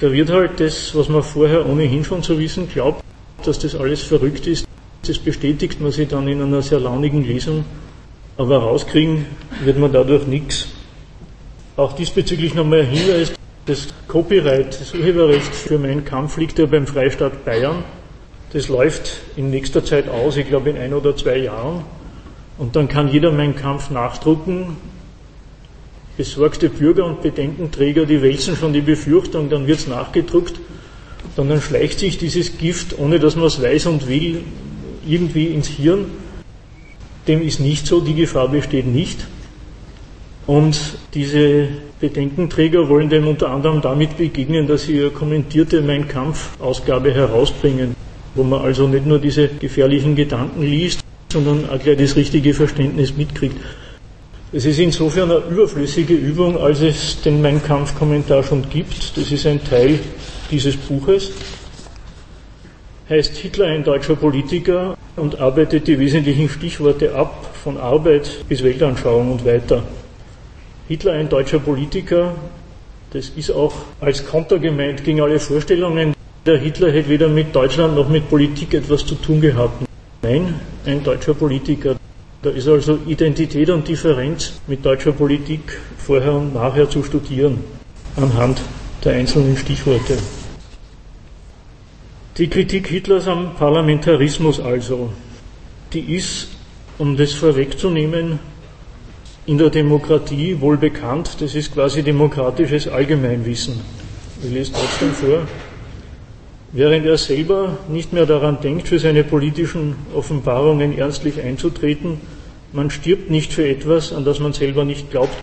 [0.00, 3.04] Da wird halt das, was man vorher ohnehin schon zu wissen glaubt,
[3.44, 4.66] dass das alles verrückt ist,
[5.06, 7.64] das bestätigt man sich dann in einer sehr launigen Lesung,
[8.36, 9.26] aber rauskriegen
[9.64, 10.68] wird man dadurch nichts.
[11.76, 13.32] Auch diesbezüglich nochmal ein Hinweis,
[13.66, 17.84] das Copyright, das Urheberrecht für meinen Kampf liegt ja beim Freistaat Bayern.
[18.52, 21.84] Das läuft in nächster Zeit aus, ich glaube in ein oder zwei Jahren.
[22.58, 24.76] Und dann kann jeder meinen Kampf nachdrucken.
[26.18, 30.60] Besorgte Bürger und Bedenkenträger, die wälzen schon die Befürchtung, dann wird es nachgedruckt.
[31.34, 34.42] dann schleicht sich dieses Gift, ohne dass man es weiß und will,
[35.06, 36.10] irgendwie ins Hirn.
[37.26, 39.26] Dem ist nicht so, die Gefahr besteht nicht.
[40.46, 40.78] Und
[41.14, 41.68] diese
[42.00, 47.94] Bedenkenträger wollen dem unter anderem damit begegnen, dass sie ihre kommentierte Mein Kampf-Ausgabe herausbringen,
[48.34, 51.00] wo man also nicht nur diese gefährlichen Gedanken liest,
[51.32, 53.56] sondern auch gleich das richtige Verständnis mitkriegt.
[54.52, 59.16] Es ist insofern eine überflüssige Übung, als es den Mein Kampf-Kommentar schon gibt.
[59.16, 59.98] Das ist ein Teil
[60.50, 61.32] dieses Buches
[63.12, 69.32] heißt Hitler ein deutscher Politiker und arbeitet die wesentlichen Stichworte ab, von Arbeit bis Weltanschauung
[69.32, 69.82] und weiter.
[70.88, 72.34] Hitler ein deutscher Politiker,
[73.12, 76.14] das ist auch als Konter gemeint gegen alle Vorstellungen,
[76.46, 79.84] der Hitler hätte weder mit Deutschland noch mit Politik etwas zu tun gehabt.
[80.22, 80.54] Nein,
[80.86, 81.96] ein deutscher Politiker.
[82.42, 87.58] Da ist also Identität und Differenz mit deutscher Politik vorher und nachher zu studieren,
[88.16, 88.60] anhand
[89.04, 90.18] der einzelnen Stichworte.
[92.38, 95.12] Die Kritik Hitlers am Parlamentarismus also,
[95.92, 96.48] die ist,
[96.98, 98.40] um das vorwegzunehmen,
[99.46, 101.36] in der Demokratie wohl bekannt.
[101.40, 103.80] Das ist quasi demokratisches Allgemeinwissen.
[104.42, 105.46] Ich lese trotzdem vor.
[106.74, 112.18] Während er selber nicht mehr daran denkt, für seine politischen Offenbarungen ernstlich einzutreten,
[112.72, 115.36] man stirbt nicht für etwas, an das man selber nicht glaubt.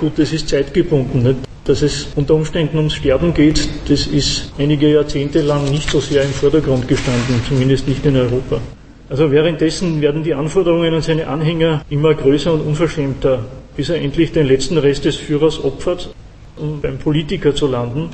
[0.00, 1.22] Gut, das ist zeitgebunden.
[1.22, 1.36] Nicht?
[1.64, 6.24] Dass es unter Umständen ums Sterben geht, das ist einige Jahrzehnte lang nicht so sehr
[6.24, 8.60] im Vordergrund gestanden, zumindest nicht in Europa.
[9.08, 13.44] Also währenddessen werden die Anforderungen an seine Anhänger immer größer und unverschämter,
[13.76, 16.12] bis er endlich den letzten Rest des Führers opfert,
[16.56, 18.08] um beim Politiker zu landen.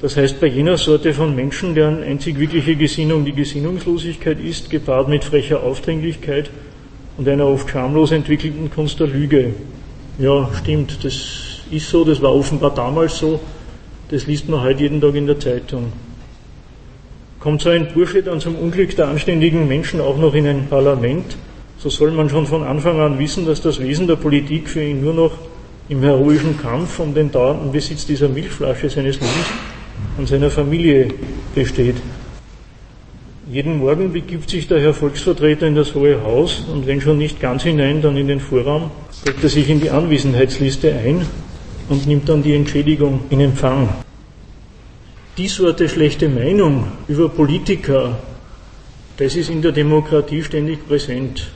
[0.00, 5.08] Das heißt, bei jener Sorte von Menschen, deren einzig wirkliche Gesinnung die Gesinnungslosigkeit ist, gepaart
[5.08, 6.50] mit frecher Aufdringlichkeit
[7.18, 9.52] und einer oft schamlos entwickelten Kunst der Lüge.
[10.18, 13.40] Ja, stimmt, das ist so, das war offenbar damals so,
[14.08, 15.92] das liest man heute jeden Tag in der Zeitung.
[17.38, 21.36] Kommt so ein Bursche dann zum Unglück der anständigen Menschen auch noch in ein Parlament,
[21.78, 25.02] so soll man schon von Anfang an wissen, dass das Wesen der Politik für ihn
[25.02, 25.32] nur noch
[25.90, 29.46] im heroischen Kampf um den dauernden Besitz dieser Milchflasche seines Lebens
[30.20, 31.08] und seiner Familie
[31.54, 31.96] besteht.
[33.50, 37.40] Jeden Morgen begibt sich der Herr Volksvertreter in das Hohe Haus und wenn schon nicht
[37.40, 38.90] ganz hinein, dann in den Vorraum,
[39.24, 41.24] trägt er sich in die Anwesenheitsliste ein
[41.88, 43.88] und nimmt dann die Entschädigung in Empfang.
[45.38, 48.18] Die Sorte schlechte Meinung über Politiker,
[49.16, 51.50] das ist in der Demokratie ständig präsent.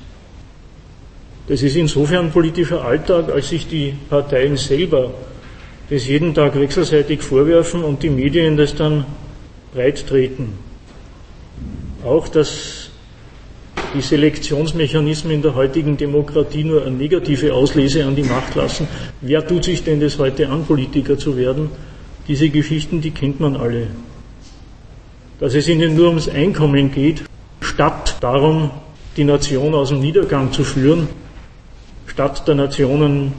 [1.48, 5.12] Das ist insofern politischer Alltag, als sich die Parteien selber
[5.90, 9.05] das jeden Tag wechselseitig vorwerfen und die Medien das dann
[9.73, 10.55] breit treten.
[12.05, 12.90] Auch, dass
[13.94, 18.88] die Selektionsmechanismen in der heutigen Demokratie nur eine negative Auslese an die Macht lassen.
[19.20, 21.70] Wer tut sich denn das heute an, Politiker zu werden?
[22.27, 23.88] Diese Geschichten, die kennt man alle.
[25.38, 27.23] Dass es ihnen nur ums Einkommen geht,
[27.61, 28.70] statt darum,
[29.16, 31.09] die Nation aus dem Niedergang zu führen,
[32.07, 33.33] statt der Nationen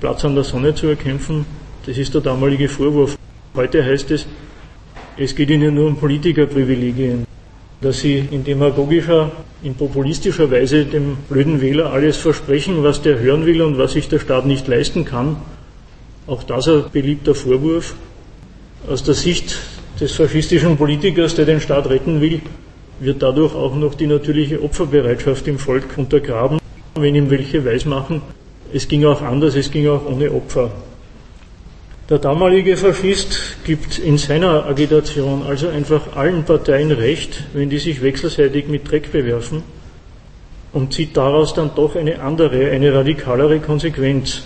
[0.00, 1.44] Platz an der Sonne zu erkämpfen,
[1.90, 3.18] das ist der damalige Vorwurf.
[3.56, 4.24] Heute heißt es,
[5.16, 7.26] es geht ihnen nur um Politikerprivilegien
[7.80, 13.46] dass sie in demagogischer, in populistischer Weise dem blöden Wähler alles versprechen, was der hören
[13.46, 15.36] will und was sich der Staat nicht leisten kann.
[16.26, 17.94] Auch das ein beliebter Vorwurf.
[18.86, 19.56] Aus der Sicht
[19.98, 22.42] des faschistischen Politikers, der den Staat retten will,
[23.00, 26.58] wird dadurch auch noch die natürliche Opferbereitschaft im Volk untergraben,
[26.94, 28.20] wenn ihm welche weismachen,
[28.72, 30.70] es ging auch anders, es ging auch ohne Opfer.
[32.10, 38.02] Der damalige Faschist gibt in seiner Agitation also einfach allen Parteien recht, wenn die sich
[38.02, 39.62] wechselseitig mit Dreck bewerfen
[40.72, 44.42] und zieht daraus dann doch eine andere, eine radikalere Konsequenz.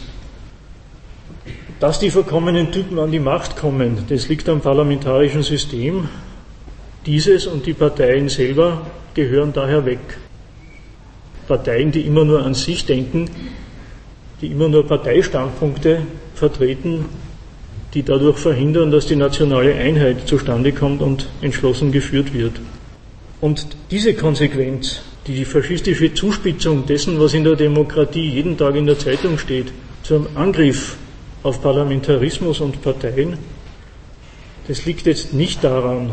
[1.81, 6.11] Dass die verkommenen Typen an die Macht kommen, das liegt am parlamentarischen System.
[7.07, 8.83] Dieses und die Parteien selber
[9.15, 10.19] gehören daher weg.
[11.49, 13.31] Parteien, die immer nur an sich denken,
[14.43, 16.03] die immer nur Parteistandpunkte
[16.35, 17.07] vertreten,
[17.95, 22.61] die dadurch verhindern, dass die nationale Einheit zustande kommt und entschlossen geführt wird.
[23.41, 28.99] Und diese Konsequenz, die faschistische Zuspitzung dessen, was in der Demokratie jeden Tag in der
[28.99, 30.97] Zeitung steht, zum Angriff
[31.45, 33.39] auf Parlamentarismus und Parteien,
[34.67, 36.13] das liegt jetzt nicht daran,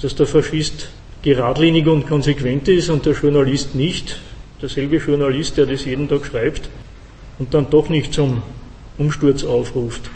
[0.00, 0.88] dass der Faschist
[1.22, 4.20] geradlinig und konsequent ist und der Journalist nicht,
[4.60, 6.68] derselbe Journalist, der das jeden Tag schreibt
[7.38, 8.42] und dann doch nicht zum
[8.98, 10.10] Umsturz aufruft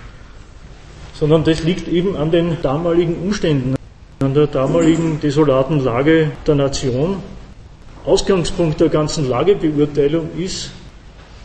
[1.19, 3.75] sondern das liegt eben an den damaligen Umständen,
[4.21, 7.17] an der damaligen desolaten Lage der Nation.
[8.05, 10.71] Ausgangspunkt der ganzen Lagebeurteilung ist,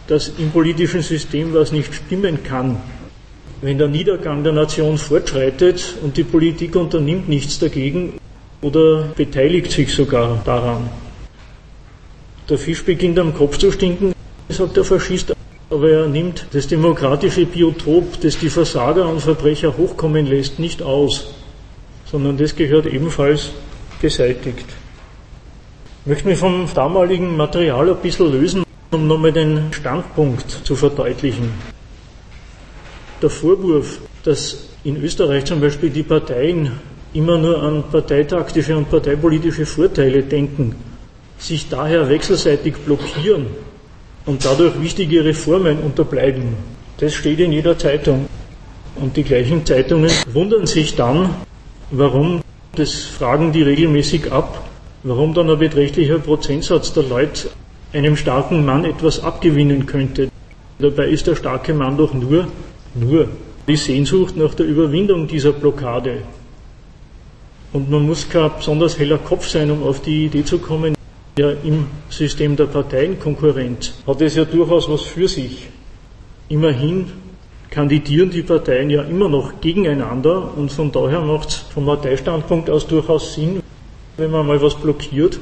[0.07, 2.77] dass im politischen System was nicht stimmen kann,
[3.61, 8.13] wenn der Niedergang der Nation fortschreitet und die Politik unternimmt nichts dagegen
[8.61, 10.89] oder beteiligt sich sogar daran.
[12.49, 14.13] Der Fisch beginnt am Kopf zu stinken,
[14.49, 15.33] sagt der Faschist,
[15.71, 21.33] aber er nimmt das demokratische Biotop, das die Versager und Verbrecher hochkommen lässt, nicht aus,
[22.05, 23.51] sondern das gehört ebenfalls
[24.01, 24.65] beseitigt.
[26.03, 31.53] Ich möchte mich vom damaligen Material ein bisschen lösen, um nochmal den Standpunkt zu verdeutlichen.
[33.21, 36.71] Der Vorwurf, dass in Österreich zum Beispiel die Parteien
[37.13, 40.75] immer nur an parteitaktische und parteipolitische Vorteile denken,
[41.37, 43.45] sich daher wechselseitig blockieren
[44.25, 46.55] und dadurch wichtige Reformen unterbleiben.
[46.97, 48.27] Das steht in jeder Zeitung.
[48.95, 51.29] Und die gleichen Zeitungen wundern sich dann,
[51.89, 52.41] warum,
[52.75, 54.69] das fragen die regelmäßig ab,
[55.03, 57.49] warum dann ein beträchtlicher Prozentsatz der Leute
[57.93, 60.29] einem starken Mann etwas abgewinnen könnte.
[60.79, 62.47] Dabei ist der starke Mann doch nur,
[62.95, 63.27] nur
[63.67, 66.23] die Sehnsucht nach der Überwindung dieser Blockade.
[67.73, 70.95] Und man muss kein besonders heller Kopf sein, um auf die Idee zu kommen,
[71.37, 75.69] ja im System der Parteienkonkurrenz hat es ja durchaus was für sich.
[76.49, 77.11] Immerhin
[77.69, 82.85] kandidieren die Parteien ja immer noch gegeneinander und von daher macht es vom Parteistandpunkt aus
[82.85, 83.61] durchaus Sinn,
[84.17, 85.39] wenn man mal was blockiert,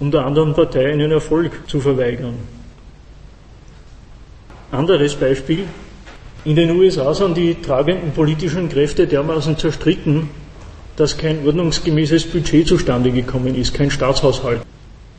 [0.00, 2.34] um der anderen Partei einen Erfolg zu verweigern.
[4.72, 5.64] Anderes Beispiel.
[6.44, 10.28] In den USA sind die tragenden politischen Kräfte dermaßen zerstritten,
[10.96, 14.62] dass kein ordnungsgemäßes Budget zustande gekommen ist, kein Staatshaushalt.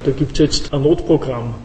[0.03, 1.55] Da gibt es jetzt ein Notprogramm.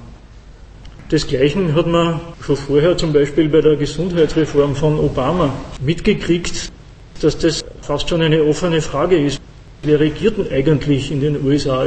[1.10, 6.72] Desgleichen hat man schon vorher zum Beispiel bei der Gesundheitsreform von Obama mitgekriegt,
[7.20, 9.40] dass das fast schon eine offene Frage ist.
[9.82, 11.86] Wer regiert denn eigentlich in den USA?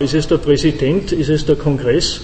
[0.00, 1.12] Ist es der Präsident?
[1.12, 2.22] Ist es der Kongress?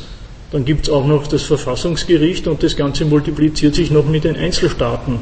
[0.50, 4.36] Dann gibt es auch noch das Verfassungsgericht und das Ganze multipliziert sich noch mit den
[4.36, 5.20] Einzelstaaten.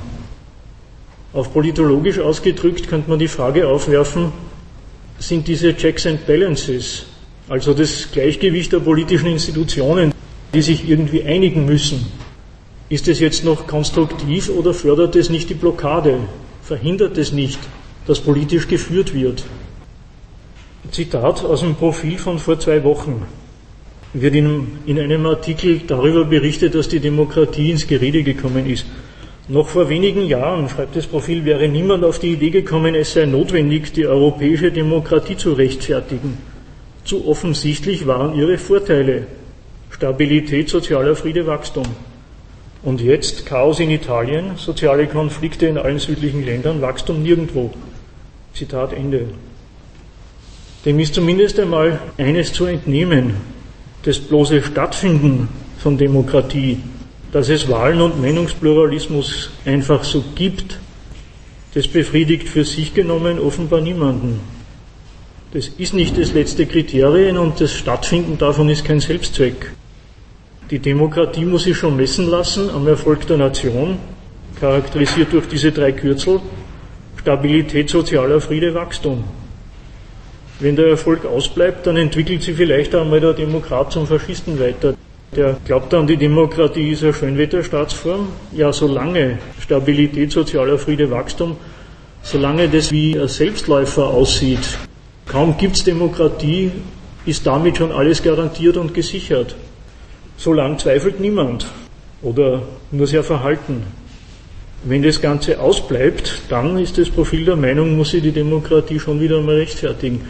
[1.33, 4.33] Auf politologisch ausgedrückt könnte man die Frage aufwerfen,
[5.19, 7.05] sind diese Checks and Balances,
[7.51, 10.15] also das Gleichgewicht der politischen Institutionen,
[10.55, 12.07] die sich irgendwie einigen müssen.
[12.89, 16.21] Ist es jetzt noch konstruktiv oder fördert es nicht die Blockade?
[16.63, 17.59] Verhindert es nicht,
[18.07, 19.43] dass politisch geführt wird?
[20.93, 23.27] Zitat aus dem Profil von vor zwei Wochen
[24.13, 28.87] wird in, in einem Artikel darüber berichtet, dass die Demokratie ins Gerede gekommen ist.
[29.49, 33.27] Noch vor wenigen Jahren, schreibt das Profil, wäre niemand auf die Idee gekommen, es sei
[33.27, 36.39] notwendig, die europäische Demokratie zu rechtfertigen.
[37.05, 39.27] Zu offensichtlich waren ihre Vorteile.
[39.91, 41.87] Stabilität, sozialer Friede, Wachstum.
[42.83, 47.71] Und jetzt Chaos in Italien, soziale Konflikte in allen südlichen Ländern, Wachstum nirgendwo.
[48.55, 49.27] Zitat Ende.
[50.85, 53.35] Dem ist zumindest einmal eines zu entnehmen.
[54.03, 56.79] Das bloße Stattfinden von Demokratie,
[57.33, 60.79] dass es Wahlen und Meinungspluralismus einfach so gibt,
[61.75, 64.41] das befriedigt für sich genommen offenbar niemanden.
[65.53, 69.73] Das ist nicht das letzte Kriterium und das Stattfinden davon ist kein Selbstzweck.
[70.71, 73.99] Die Demokratie muss sich schon messen lassen am Erfolg der Nation,
[74.61, 76.41] charakterisiert durch diese drei Kürzel
[77.21, 79.25] Stabilität, sozialer Friede, Wachstum.
[80.61, 84.95] Wenn der Erfolg ausbleibt, dann entwickelt sich vielleicht einmal der Demokrat zum Faschisten weiter.
[85.37, 88.29] Der glaubt an, die Demokratie ist eine Schönwetterstaatsform.
[88.53, 91.57] Ja, solange Stabilität, sozialer Friede, Wachstum,
[92.23, 94.79] solange das wie ein Selbstläufer aussieht,
[95.31, 96.73] Kaum gibt es Demokratie,
[97.25, 99.55] ist damit schon alles garantiert und gesichert.
[100.37, 101.67] So lang zweifelt niemand
[102.21, 103.85] oder nur sehr verhalten.
[104.83, 109.21] Wenn das Ganze ausbleibt, dann ist das Profil der Meinung, muss sich die Demokratie schon
[109.21, 110.23] wieder einmal rechtfertigen.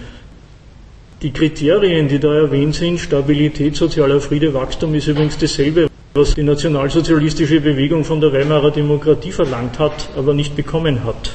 [1.22, 6.42] Die Kriterien, die da erwähnt sind, Stabilität, sozialer Friede, Wachstum, ist übrigens dasselbe, was die
[6.42, 11.32] nationalsozialistische Bewegung von der Weimarer Demokratie verlangt hat, aber nicht bekommen hat.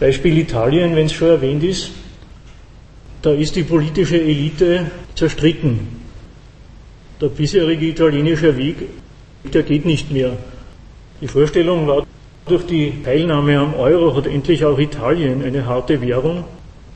[0.00, 1.90] Beispiel Italien, wenn es schon erwähnt ist,
[3.20, 5.78] da ist die politische Elite zerstritten.
[7.20, 8.76] Der bisherige italienische Weg,
[9.52, 10.38] der geht nicht mehr.
[11.20, 12.06] Die Vorstellung war,
[12.46, 16.44] durch die Teilnahme am Euro hat endlich auch Italien eine harte Währung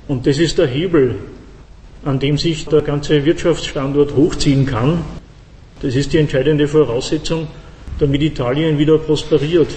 [0.09, 1.17] und das ist der Hebel,
[2.07, 5.05] an dem sich der ganze Wirtschaftsstandort hochziehen kann.
[5.83, 7.49] Das ist die entscheidende Voraussetzung,
[7.99, 9.69] damit Italien wieder prosperiert.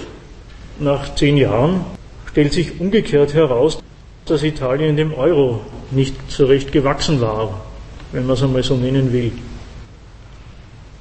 [0.80, 1.97] Nach zehn Jahren
[2.38, 3.80] stellt sich umgekehrt heraus,
[4.28, 7.66] dass Italien dem Euro nicht so recht gewachsen war,
[8.12, 9.32] wenn man es einmal so nennen will.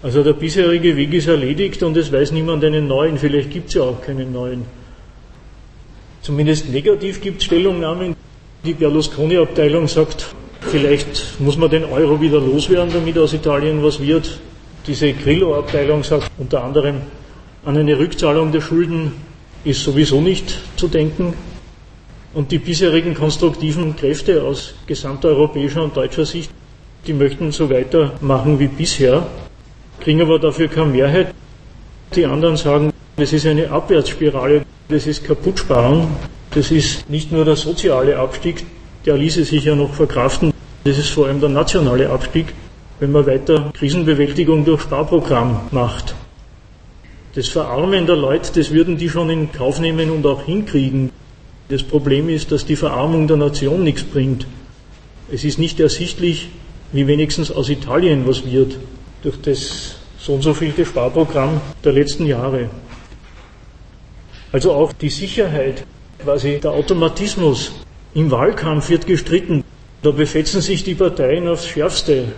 [0.02, 3.74] Also der bisherige Weg ist erledigt und es weiß niemand einen neuen, vielleicht gibt es
[3.74, 4.64] ja auch keinen neuen.
[6.22, 8.16] Zumindest negativ gibt es Stellungnahmen.
[8.64, 14.40] Die Berlusconi-Abteilung sagt, vielleicht muss man den Euro wieder loswerden, damit aus Italien was wird.
[14.86, 17.02] Diese Grillo-Abteilung sagt unter anderem,
[17.66, 19.12] an eine Rückzahlung der Schulden
[19.66, 21.34] ist sowieso nicht zu denken.
[22.34, 26.50] Und die bisherigen konstruktiven Kräfte aus gesamteuropäischer und deutscher Sicht,
[27.06, 29.26] die möchten so weitermachen wie bisher,
[30.00, 31.34] kriegen aber dafür keine Mehrheit.
[32.14, 36.06] Die anderen sagen, das ist eine Abwärtsspirale, das ist Kaputtsparen,
[36.50, 38.64] das ist nicht nur der soziale Abstieg,
[39.04, 40.52] der ließe sich ja noch verkraften,
[40.84, 42.46] das ist vor allem der nationale Abstieg,
[43.00, 46.14] wenn man weiter Krisenbewältigung durch Sparprogramm macht.
[47.36, 51.10] Das Verarmen der Leute, das würden die schon in Kauf nehmen und auch hinkriegen.
[51.68, 54.46] Das Problem ist, dass die Verarmung der Nation nichts bringt.
[55.30, 56.48] Es ist nicht ersichtlich,
[56.92, 58.78] wie wenigstens aus Italien was wird
[59.22, 62.70] durch das so und so vielte Sparprogramm der letzten Jahre.
[64.50, 65.84] Also auch die Sicherheit,
[66.18, 67.72] quasi der Automatismus
[68.14, 69.62] im Wahlkampf wird gestritten.
[70.00, 72.28] Da befetzen sich die Parteien aufs Schärfste.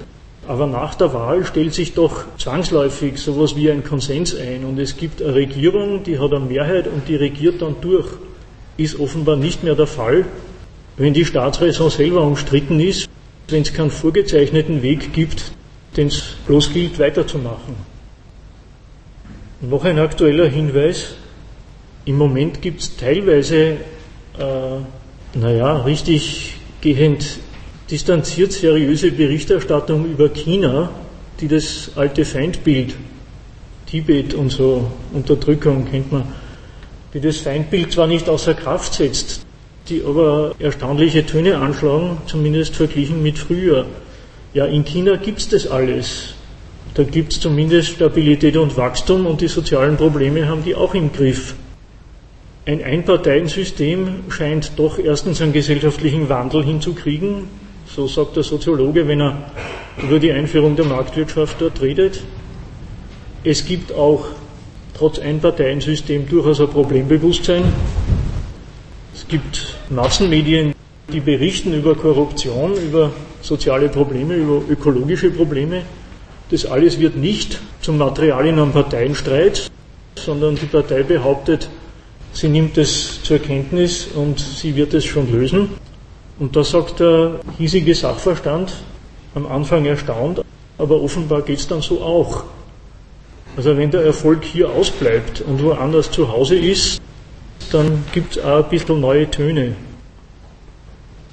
[0.49, 4.65] Aber nach der Wahl stellt sich doch zwangsläufig sowas wie ein Konsens ein.
[4.65, 8.07] Und es gibt eine Regierung, die hat eine Mehrheit und die regiert dann durch.
[8.79, 10.25] Ist offenbar nicht mehr der Fall,
[10.97, 13.11] wenn die Staatsräson selber umstritten ist,
[13.49, 15.53] wenn es keinen vorgezeichneten Weg gibt,
[15.99, 17.77] den es bloß gilt weiterzumachen.
[19.61, 21.15] Noch ein aktueller Hinweis.
[22.07, 23.77] Im Moment gibt es teilweise,
[24.39, 27.39] äh, naja, richtig gehend
[27.91, 30.91] distanziert seriöse Berichterstattung über China,
[31.41, 32.95] die das alte Feindbild,
[33.87, 36.25] Tibet und so, Unterdrückung kennt man,
[37.15, 39.47] die das Feindbild zwar nicht außer Kraft setzt,
[39.89, 43.87] die aber erstaunliche Töne anschlagen, zumindest verglichen mit früher.
[44.53, 46.35] Ja, in China gibt es das alles.
[46.95, 51.13] Da gibt es zumindest Stabilität und Wachstum und die sozialen Probleme haben die auch im
[51.13, 51.55] Griff.
[52.67, 57.45] Ein Einparteiensystem scheint doch erstens einen gesellschaftlichen Wandel hinzukriegen,
[57.95, 59.51] so sagt der Soziologe, wenn er
[60.03, 62.21] über die Einführung der Marktwirtschaft dort redet.
[63.45, 64.27] Es gibt auch
[64.97, 67.65] trotz Einparteiensystem durchaus ein Problembewusstsein.
[69.15, 70.75] Es gibt Massenmedien,
[71.13, 73.11] die berichten über Korruption, über
[73.41, 75.83] soziale Probleme, über ökologische Probleme.
[76.51, 79.71] Das alles wird nicht zum Material in einem Parteienstreit,
[80.15, 81.69] sondern die Partei behauptet,
[82.33, 85.71] sie nimmt es zur Kenntnis und sie wird es schon lösen.
[86.39, 88.73] Und da sagt der hiesige Sachverstand,
[89.35, 90.43] am Anfang erstaunt,
[90.79, 92.45] aber offenbar geht es dann so auch.
[93.57, 97.01] Also wenn der Erfolg hier ausbleibt und woanders zu Hause ist,
[97.73, 99.75] dann gibt es auch ein bisschen neue Töne.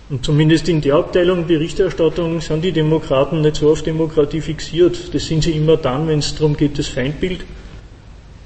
[0.10, 5.14] Und zumindest in der Abteilung Berichterstattung sind die Demokraten nicht so auf Demokratie fixiert.
[5.14, 7.44] Das sind sie immer dann, wenn es darum geht, das Feindbild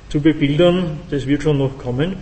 [0.10, 1.00] zu bebildern.
[1.10, 2.16] Das wird schon noch kommen.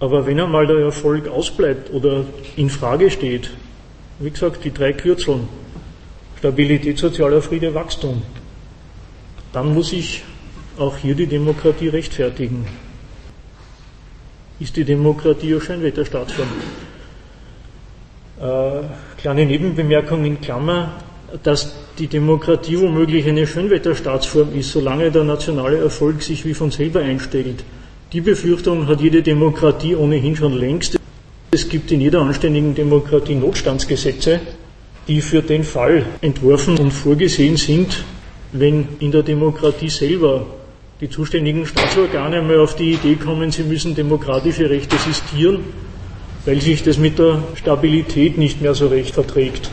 [0.00, 2.24] Aber wenn einmal der Erfolg ausbleibt oder
[2.56, 3.50] in Frage steht,
[4.18, 5.46] wie gesagt, die drei Kürzeln,
[6.38, 8.22] Stabilität, sozialer Friede, Wachstum,
[9.52, 10.24] dann muss ich
[10.78, 12.66] auch hier die Demokratie rechtfertigen.
[14.58, 16.48] Ist die Demokratie eine Scheinwetterstaatsform?
[18.40, 20.92] Äh, kleine Nebenbemerkung in Klammer,
[21.42, 27.00] dass die Demokratie womöglich eine Schönwetterstaatsform ist, solange der nationale Erfolg sich wie von selber
[27.00, 27.64] einstellt.
[28.12, 30.98] Die Befürchtung hat jede Demokratie ohnehin schon längst.
[31.52, 34.40] Es gibt in jeder anständigen Demokratie Notstandsgesetze,
[35.06, 38.04] die für den Fall entworfen und vorgesehen sind,
[38.50, 40.44] wenn in der Demokratie selber
[41.00, 45.60] die zuständigen Staatsorgane mal auf die Idee kommen, sie müssen demokratische Rechte sistieren,
[46.44, 49.70] weil sich das mit der Stabilität nicht mehr so recht verträgt.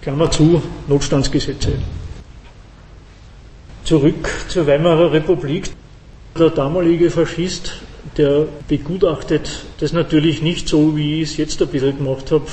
[0.00, 1.72] Klammer zu, Notstandsgesetze.
[3.82, 5.70] Zurück zur Weimarer Republik.
[6.40, 7.82] Der damalige Faschist,
[8.16, 12.46] der begutachtet das natürlich nicht so, wie ich es jetzt ein bisschen gemacht habe,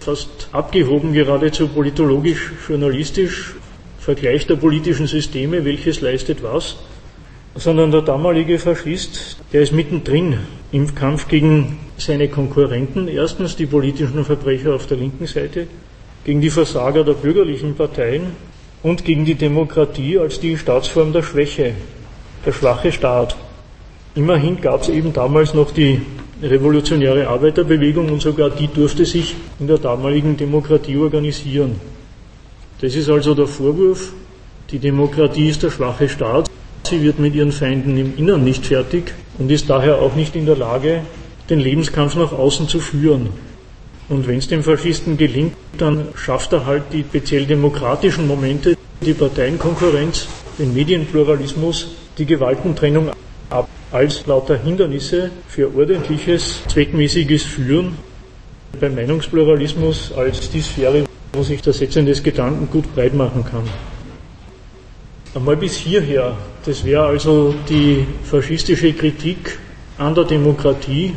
[0.00, 3.56] fast abgehoben geradezu politologisch, journalistisch,
[3.98, 6.76] Vergleich der politischen Systeme, welches leistet was,
[7.54, 10.38] sondern der damalige Faschist, der ist mittendrin
[10.72, 15.66] im Kampf gegen seine Konkurrenten, erstens die politischen Verbrecher auf der linken Seite,
[16.24, 18.28] gegen die Versager der bürgerlichen Parteien
[18.82, 21.74] und gegen die Demokratie als die Staatsform der Schwäche,
[22.44, 23.36] der schwache Staat.
[24.14, 26.00] Immerhin gab es eben damals noch die
[26.42, 31.80] revolutionäre Arbeiterbewegung und sogar die durfte sich in der damaligen Demokratie organisieren.
[32.80, 34.12] Das ist also der Vorwurf,
[34.70, 36.50] die Demokratie ist der schwache Staat,
[36.84, 40.46] sie wird mit ihren Feinden im Innern nicht fertig und ist daher auch nicht in
[40.46, 41.02] der Lage,
[41.50, 43.28] den Lebenskampf nach außen zu führen.
[44.08, 49.14] Und wenn es dem Faschisten gelingt, dann schafft er halt die speziell demokratischen Momente, die
[49.14, 50.26] Parteienkonkurrenz,
[50.58, 51.88] den Medienpluralismus,
[52.18, 53.10] die Gewaltentrennung
[53.50, 57.96] ab als lauter Hindernisse für ordentliches, zweckmäßiges Führen.
[58.80, 63.68] Beim Meinungspluralismus als die Sphäre, wo sich der Setzen des Gedanken gut breit machen kann.
[65.34, 66.36] Einmal bis hierher.
[66.64, 69.58] Das wäre also die faschistische Kritik
[69.98, 71.14] an der Demokratie,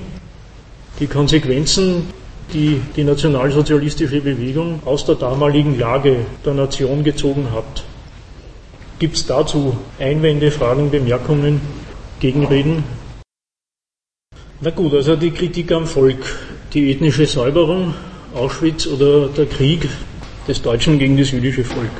[0.99, 2.07] die Konsequenzen,
[2.53, 7.83] die die nationalsozialistische Bewegung aus der damaligen Lage der Nation gezogen hat.
[8.99, 11.61] Gibt es dazu Einwände, Fragen, Bemerkungen,
[12.19, 12.83] Gegenreden?
[14.59, 16.39] Na gut, also die Kritik am Volk,
[16.73, 17.93] die ethnische Säuberung,
[18.33, 19.87] Auschwitz oder der Krieg
[20.47, 21.91] des Deutschen gegen das jüdische Volk.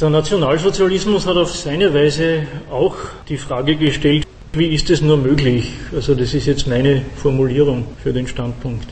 [0.00, 2.96] Der Nationalsozialismus hat auf seine Weise auch
[3.28, 4.26] die Frage gestellt,
[4.56, 5.72] Wie ist es nur möglich?
[5.92, 8.86] Also das ist jetzt meine Formulierung für den Standpunkt.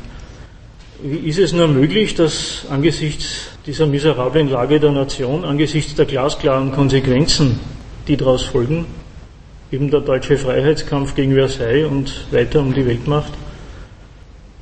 [1.05, 6.71] Wie ist es nur möglich, dass angesichts dieser miserablen Lage der Nation, angesichts der glasklaren
[6.71, 7.59] Konsequenzen,
[8.07, 8.87] die daraus folgen,
[9.73, 13.33] eben der deutsche Freiheitskampf gegen Versailles und weiter um die Weltmacht,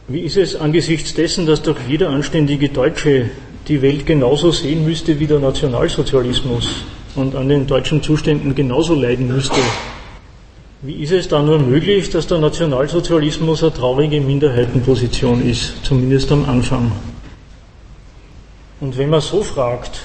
[0.09, 3.29] wie ist es angesichts dessen, dass doch jeder anständige Deutsche
[3.69, 6.85] die Welt genauso sehen müsste wie der Nationalsozialismus
[7.17, 9.61] und an den deutschen Zuständen genauso leiden müsste
[10.83, 16.49] wie ist es da nur möglich, dass der Nationalsozialismus eine traurige Minderheitenposition ist, zumindest am
[16.49, 16.91] Anfang?
[18.81, 20.01] Und wenn man so fragt,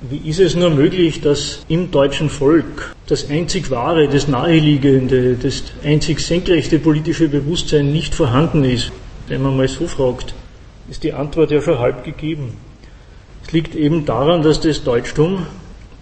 [0.00, 5.62] wie ist es nur möglich, dass im deutschen Volk das einzig wahre, das naheliegende, das
[5.84, 8.90] einzig senkrechte politische Bewusstsein nicht vorhanden ist?
[9.28, 10.34] Wenn man mal so fragt,
[10.90, 12.56] ist die Antwort ja schon halb gegeben.
[13.46, 15.46] Es liegt eben daran, dass das Deutschtum,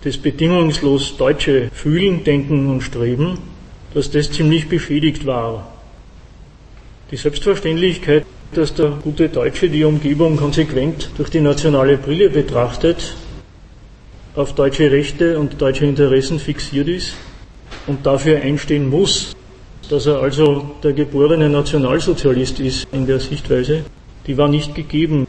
[0.02, 3.38] das bedingungslos Deutsche fühlen, denken und streben,
[3.94, 5.72] dass das ziemlich beschädigt war.
[7.10, 8.24] Die Selbstverständlichkeit,
[8.54, 13.14] dass der gute Deutsche die Umgebung konsequent durch die nationale Brille betrachtet,
[14.34, 17.14] auf deutsche Rechte und deutsche Interessen fixiert ist
[17.86, 19.34] und dafür einstehen muss,
[19.90, 23.84] dass er also der geborene Nationalsozialist ist in der Sichtweise,
[24.26, 25.26] die war nicht gegeben.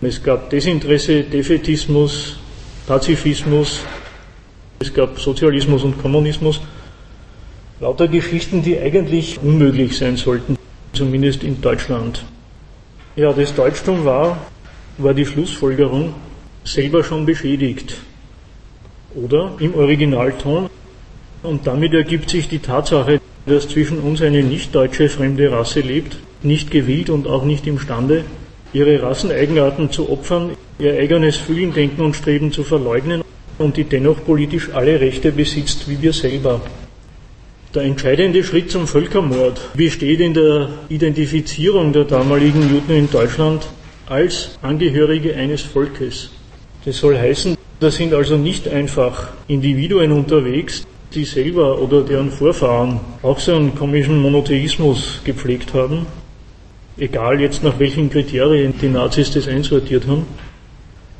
[0.00, 2.36] Es gab Desinteresse, Defetismus,
[2.86, 3.80] Pazifismus,
[4.78, 6.60] es gab Sozialismus und Kommunismus
[7.80, 10.56] Lauter Geschichten, die eigentlich unmöglich sein sollten,
[10.92, 12.24] zumindest in Deutschland.
[13.14, 14.38] Ja, das Deutschtum war,
[14.98, 16.14] war die Schlussfolgerung,
[16.64, 17.94] selber schon beschädigt.
[19.14, 20.68] Oder im Originalton.
[21.44, 26.72] Und damit ergibt sich die Tatsache, dass zwischen uns eine nicht-deutsche fremde Rasse lebt, nicht
[26.72, 28.24] gewillt und auch nicht imstande,
[28.72, 30.50] ihre Rasseneigenarten zu opfern,
[30.80, 33.22] ihr eigenes Fühlen, Denken und Streben zu verleugnen
[33.56, 36.60] und die dennoch politisch alle Rechte besitzt wie wir selber.
[37.74, 43.66] Der entscheidende Schritt zum Völkermord besteht in der Identifizierung der damaligen Juden in Deutschland
[44.06, 46.30] als Angehörige eines Volkes.
[46.86, 53.00] Das soll heißen, da sind also nicht einfach Individuen unterwegs, die selber oder deren Vorfahren
[53.22, 56.06] auch so einen komischen Monotheismus gepflegt haben,
[56.96, 60.24] egal jetzt nach welchen Kriterien die Nazis das einsortiert haben.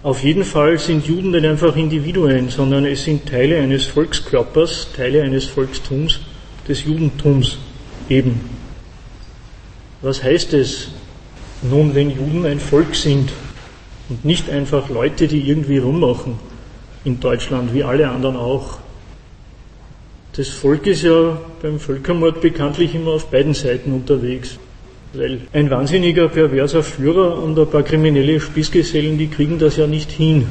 [0.03, 5.23] Auf jeden Fall sind Juden nicht einfach Individuen, sondern es sind Teile eines Volkskörpers, Teile
[5.23, 6.21] eines Volkstums,
[6.69, 7.59] des Judentums
[8.09, 8.41] eben.
[10.03, 10.89] Was heißt es
[11.62, 13.31] nun, wenn Juden ein Volk sind
[14.09, 16.39] und nicht einfach Leute, die irgendwie rummachen
[17.05, 18.79] in Deutschland, wie alle anderen auch?
[20.35, 24.59] Das Volk ist ja beim Völkermord bekanntlich immer auf beiden Seiten unterwegs.
[25.14, 30.12] Weil ein wahnsinniger, perverser Führer und ein paar kriminelle Spießgesellen, die kriegen das ja nicht
[30.12, 30.47] hin.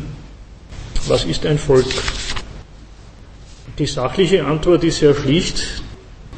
[1.08, 1.86] Was ist ein Volk?
[3.78, 5.84] Die sachliche Antwort ist sehr schlicht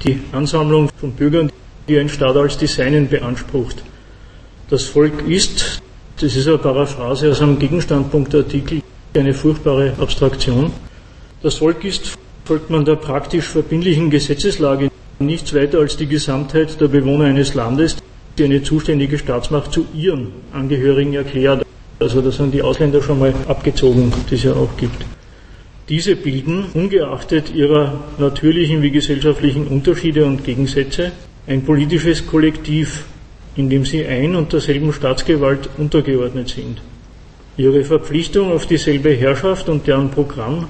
[0.03, 1.51] die Ansammlung von Bürgern,
[1.87, 3.83] die ein Staat als die Seinen beansprucht.
[4.69, 5.81] Das Volk ist,
[6.19, 8.81] das ist eine Paraphrase aus einem Gegenstandpunktartikel,
[9.15, 10.71] eine furchtbare Abstraktion.
[11.41, 16.87] Das Volk ist, folgt man der praktisch verbindlichen Gesetzeslage, nichts weiter als die Gesamtheit der
[16.87, 17.97] Bewohner eines Landes,
[18.37, 21.65] die eine zuständige Staatsmacht zu ihren Angehörigen erklärt.
[21.99, 25.03] Also da sind die Ausländer schon mal abgezogen, die es ja auch gibt.
[25.89, 31.11] Diese bilden, ungeachtet ihrer natürlichen wie gesellschaftlichen Unterschiede und Gegensätze,
[31.47, 33.05] ein politisches Kollektiv,
[33.55, 36.79] in dem sie ein und derselben Staatsgewalt untergeordnet sind.
[37.57, 40.67] Ihre Verpflichtung auf dieselbe Herrschaft und deren Programm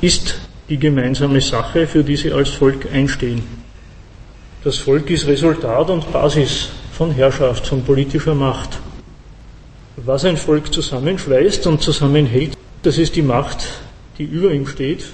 [0.00, 3.42] ist die gemeinsame Sache, für die sie als Volk einstehen.
[4.64, 8.78] Das Volk ist Resultat und Basis von Herrschaft, von politischer Macht.
[9.96, 13.66] Was ein Volk zusammenschweißt und zusammenhält, das ist die Macht
[14.18, 15.04] die über ihm steht,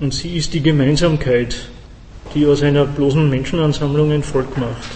[0.00, 1.56] und sie ist die Gemeinsamkeit,
[2.34, 4.88] die aus einer bloßen Menschenansammlung ein Volk macht.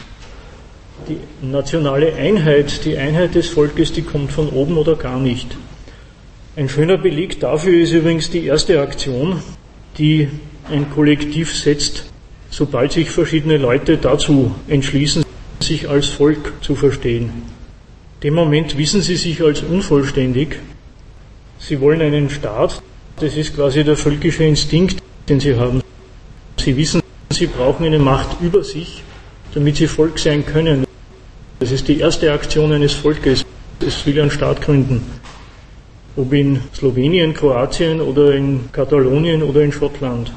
[1.09, 5.57] Die nationale Einheit, die Einheit des Volkes, die kommt von oben oder gar nicht.
[6.57, 9.43] Ein schöner Beleg dafür ist übrigens die erste Aktion,
[9.99, 10.29] die
[10.71, 12.07] ein Kollektiv setzt,
[12.51, 15.25] sobald sich verschiedene Leute dazu entschließen,
[15.61, 17.31] sich als Volk zu verstehen.
[18.23, 20.57] Dem Moment wissen sie sich als unvollständig.
[21.59, 22.83] Sie wollen einen Staat,
[23.21, 25.83] das ist quasi der völkische Instinkt, den sie haben.
[26.59, 27.01] Sie wissen,
[27.31, 29.03] sie brauchen eine Macht über sich,
[29.55, 30.87] damit sie Volk sein können.
[31.59, 33.45] Das ist die erste Aktion eines Volkes.
[33.81, 35.01] Es will einen Staat gründen.
[36.17, 40.33] Ob in Slowenien, Kroatien oder in Katalonien oder in Schottland.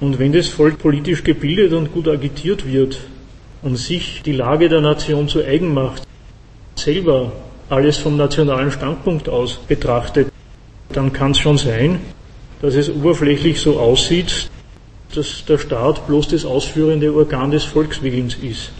[0.00, 3.00] Und wenn das Volk politisch gebildet und gut agitiert wird
[3.62, 6.02] und sich die Lage der Nation zu eigen macht,
[6.76, 7.32] selber
[7.68, 10.28] alles vom nationalen Standpunkt aus betrachtet,
[10.90, 12.00] dann kann es schon sein,
[12.60, 14.50] dass es oberflächlich so aussieht,
[15.14, 18.70] dass der Staat bloß das ausführende Organ des Volkswillens ist.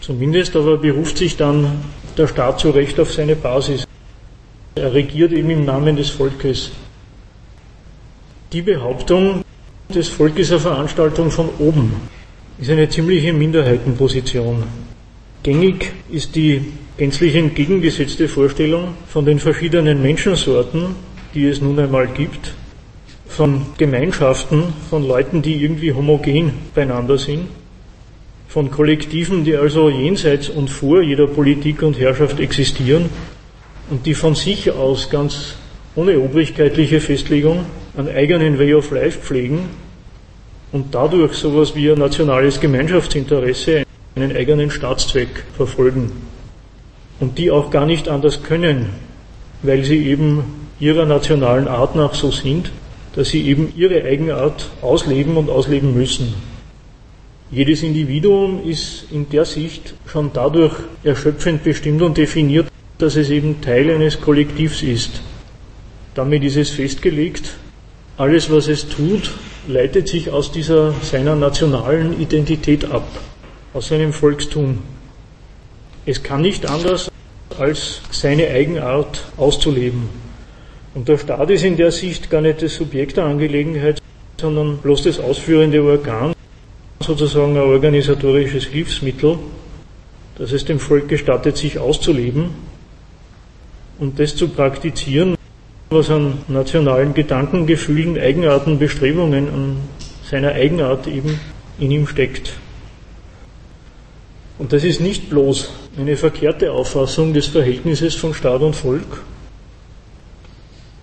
[0.00, 1.82] Zumindest aber beruft sich dann
[2.16, 3.86] der Staat zu Recht auf seine Basis.
[4.74, 6.70] Er regiert eben im Namen des Volkes.
[8.52, 9.44] Die Behauptung,
[9.88, 11.94] das Volk ist eine Veranstaltung von oben,
[12.58, 14.64] ist eine ziemliche Minderheitenposition.
[15.42, 16.60] Gängig ist die
[16.98, 20.94] gänzlich entgegengesetzte Vorstellung von den verschiedenen Menschensorten,
[21.34, 22.52] die es nun einmal gibt,
[23.26, 27.46] von Gemeinschaften, von Leuten, die irgendwie homogen beieinander sind,
[28.48, 33.08] von Kollektiven, die also jenseits und vor jeder Politik und Herrschaft existieren
[33.88, 35.54] und die von sich aus ganz
[35.96, 37.64] ohne obrigkeitliche Festlegung
[37.96, 39.70] einen eigenen Way of Life pflegen
[40.70, 43.84] und dadurch sowas wie ein nationales Gemeinschaftsinteresse,
[44.14, 46.12] einen eigenen Staatszweck verfolgen
[47.20, 48.86] und die auch gar nicht anders können,
[49.62, 50.44] weil sie eben
[50.80, 52.72] ihrer nationalen Art nach so sind,
[53.14, 56.34] dass sie eben ihre Eigenart ausleben und ausleben müssen.
[57.50, 63.60] Jedes Individuum ist in der Sicht schon dadurch erschöpfend bestimmt und definiert, dass es eben
[63.60, 65.20] Teil eines Kollektivs ist.
[66.14, 67.54] Damit ist es festgelegt,
[68.16, 69.32] alles was es tut,
[69.66, 73.08] leitet sich aus dieser seiner nationalen Identität ab,
[73.72, 74.78] aus seinem Volkstum.
[76.06, 77.10] Es kann nicht anders,
[77.58, 80.08] als seine Eigenart auszuleben.
[80.94, 84.00] Und der Staat ist in der Sicht gar nicht das Subjekt der Angelegenheit,
[84.40, 86.32] sondern bloß das ausführende Organ,
[87.00, 89.38] sozusagen ein organisatorisches Hilfsmittel,
[90.36, 92.50] das es dem Volk gestattet, sich auszuleben
[93.98, 95.36] und das zu praktizieren,
[95.90, 99.76] was an nationalen Gedanken, Gefühlen, Eigenarten, Bestrebungen, an
[100.28, 101.38] seiner Eigenart eben
[101.78, 102.54] in ihm steckt.
[104.60, 109.22] Und das ist nicht bloß eine verkehrte Auffassung des Verhältnisses von Staat und Volk.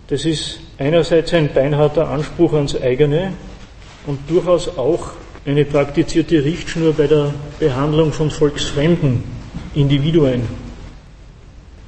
[0.10, 3.34] Das ist einerseits ein beinharter Anspruch ans eigene
[4.06, 5.10] und durchaus auch
[5.44, 9.24] eine praktizierte Richtschnur bei der Behandlung von volksfremden
[9.74, 10.44] Individuen.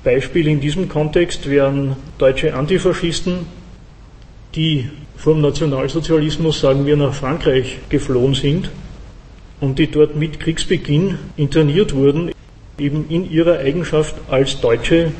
[0.03, 3.45] Beispiel in diesem Kontext wären deutsche Antifaschisten,
[4.55, 8.71] die vom Nationalsozialismus, sagen wir, nach Frankreich geflohen sind
[9.61, 12.31] und die dort mit Kriegsbeginn interniert wurden,
[12.77, 15.11] eben in ihrer Eigenschaft als Deutsche,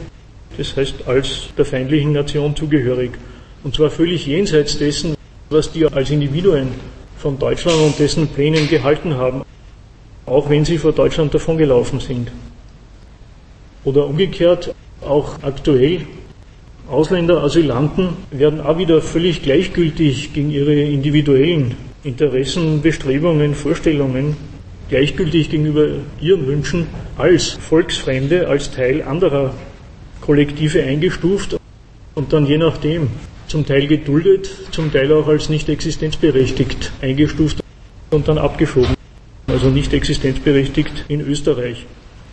[0.58, 3.12] das heißt als der feindlichen Nation zugehörig.
[3.64, 5.16] Und zwar völlig jenseits dessen,
[5.50, 6.70] was die als Individuen
[7.18, 9.44] von Deutschland und dessen Plänen gehalten haben,
[10.26, 12.32] auch wenn sie vor Deutschland davongelaufen sind.
[13.84, 16.02] Oder umgekehrt, auch aktuell,
[16.90, 24.38] Ausländer, Asylanten werden auch wieder völlig gleichgültig gegen ihre individuellen Interessen, Bestrebungen, Vorstellungen,
[24.90, 25.88] gleichgültig gegenüber
[26.22, 26.88] ihren Wünschen
[27.18, 29.54] als Volksfremde, als Teil anderer
[30.22, 31.58] Kollektive eingestuft
[32.16, 33.10] und dann je nachdem
[33.48, 37.60] zum Teil geduldet, zum Teil auch als nicht existenzberechtigt eingestuft
[38.12, 38.96] und dann abgeschoben.
[39.48, 41.86] Also nicht existenzberechtigt in Österreich,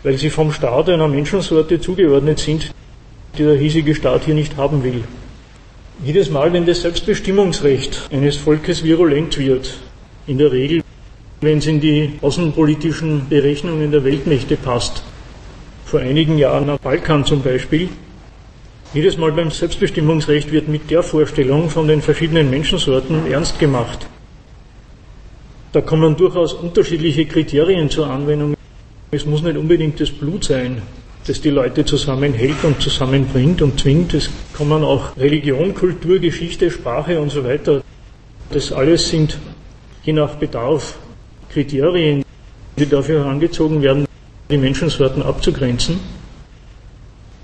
[0.02, 2.70] weil sie vom Staat einer Menschensorte zugeordnet sind,
[3.36, 5.02] die der hiesige Staat hier nicht haben will.
[6.04, 9.78] Jedes Mal, wenn das Selbstbestimmungsrecht eines Volkes virulent wird,
[10.26, 10.82] in der Regel,
[11.40, 15.02] wenn es in die außenpolitischen Berechnungen der Weltmächte passt,
[15.86, 17.88] vor einigen Jahren am Balkan zum Beispiel,
[18.92, 24.06] jedes Mal beim Selbstbestimmungsrecht wird mit der Vorstellung von den verschiedenen Menschensorten ernst gemacht.
[25.72, 28.54] Da kommen durchaus unterschiedliche Kriterien zur Anwendung.
[29.10, 30.82] Es muss nicht unbedingt das Blut sein,
[31.26, 34.14] das die Leute zusammenhält und zusammenbringt und zwingt.
[34.14, 37.82] Es kommen auch Religion, Kultur, Geschichte, Sprache und so weiter.
[38.50, 39.38] Das alles sind
[40.04, 40.96] je nach Bedarf
[41.48, 42.22] Kriterien,
[42.78, 44.06] die dafür herangezogen werden,
[44.50, 45.98] die Menschensorten abzugrenzen.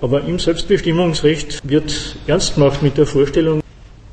[0.00, 3.62] Aber im Selbstbestimmungsrecht wird ernst gemacht mit der Vorstellung,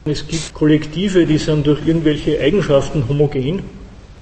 [0.05, 3.63] es gibt Kollektive, die sind durch irgendwelche Eigenschaften homogen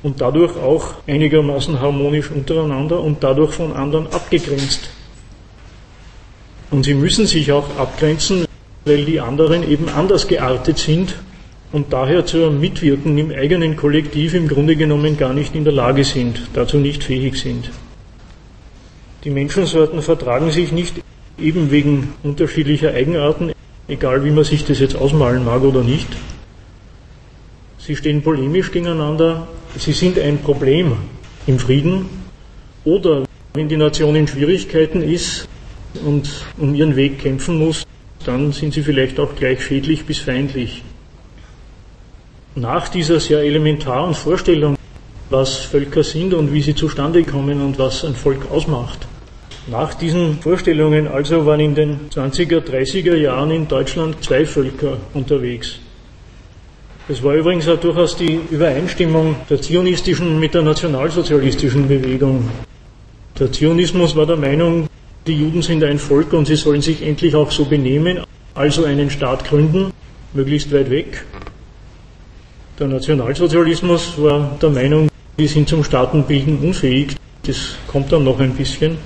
[0.03, 4.89] und dadurch auch einigermaßen harmonisch untereinander und dadurch von anderen abgegrenzt.
[6.69, 8.45] Und sie müssen sich auch abgrenzen,
[8.85, 11.15] weil die anderen eben anders geartet sind
[11.71, 16.03] und daher zur Mitwirken im eigenen Kollektiv im Grunde genommen gar nicht in der Lage
[16.03, 17.71] sind, dazu nicht fähig sind.
[19.23, 20.95] Die Menschensorten vertragen sich nicht
[21.39, 23.51] eben wegen unterschiedlicher Eigenarten,
[23.87, 26.07] egal wie man sich das jetzt ausmalen mag oder nicht.
[27.77, 29.47] Sie stehen polemisch gegeneinander,
[29.77, 30.93] sie sind ein Problem
[31.45, 32.05] im Frieden
[32.83, 35.47] oder wenn die Nation in Schwierigkeiten ist,
[36.05, 37.83] und um ihren Weg kämpfen muss,
[38.25, 40.83] dann sind sie vielleicht auch gleich schädlich bis feindlich.
[42.55, 44.77] Nach dieser sehr elementaren Vorstellung,
[45.29, 49.07] was Völker sind und wie sie zustande kommen und was ein Volk ausmacht,
[49.69, 55.79] nach diesen Vorstellungen also waren in den 20er, 30er Jahren in Deutschland zwei Völker unterwegs.
[57.09, 62.49] Das war übrigens auch durchaus die Übereinstimmung der zionistischen mit der nationalsozialistischen Bewegung.
[63.37, 64.87] Der Zionismus war der Meinung,
[65.27, 68.23] die Juden sind ein Volk und sie sollen sich endlich auch so benehmen,
[68.55, 69.91] also einen Staat gründen,
[70.33, 71.25] möglichst weit weg.
[72.79, 78.53] Der Nationalsozialismus war der Meinung, die sind zum Staatenbilden unfähig, das kommt dann noch ein
[78.53, 78.97] bisschen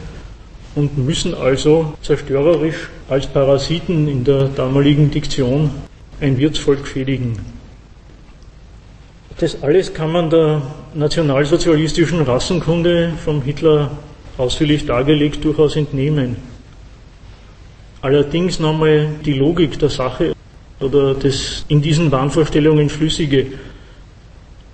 [0.76, 5.70] und müssen also zerstörerisch als Parasiten in der damaligen Diktion
[6.22, 7.38] ein Wirtsvolk schädigen.
[9.38, 10.62] Das alles kann man der
[10.94, 13.92] nationalsozialistischen Rassenkunde vom Hitler
[14.38, 16.38] ausführlich dargelegt durchaus entnehmen.
[18.02, 20.34] Allerdings nochmal die Logik der Sache
[20.80, 23.48] oder das in diesen Wahnvorstellungen Schlüssige.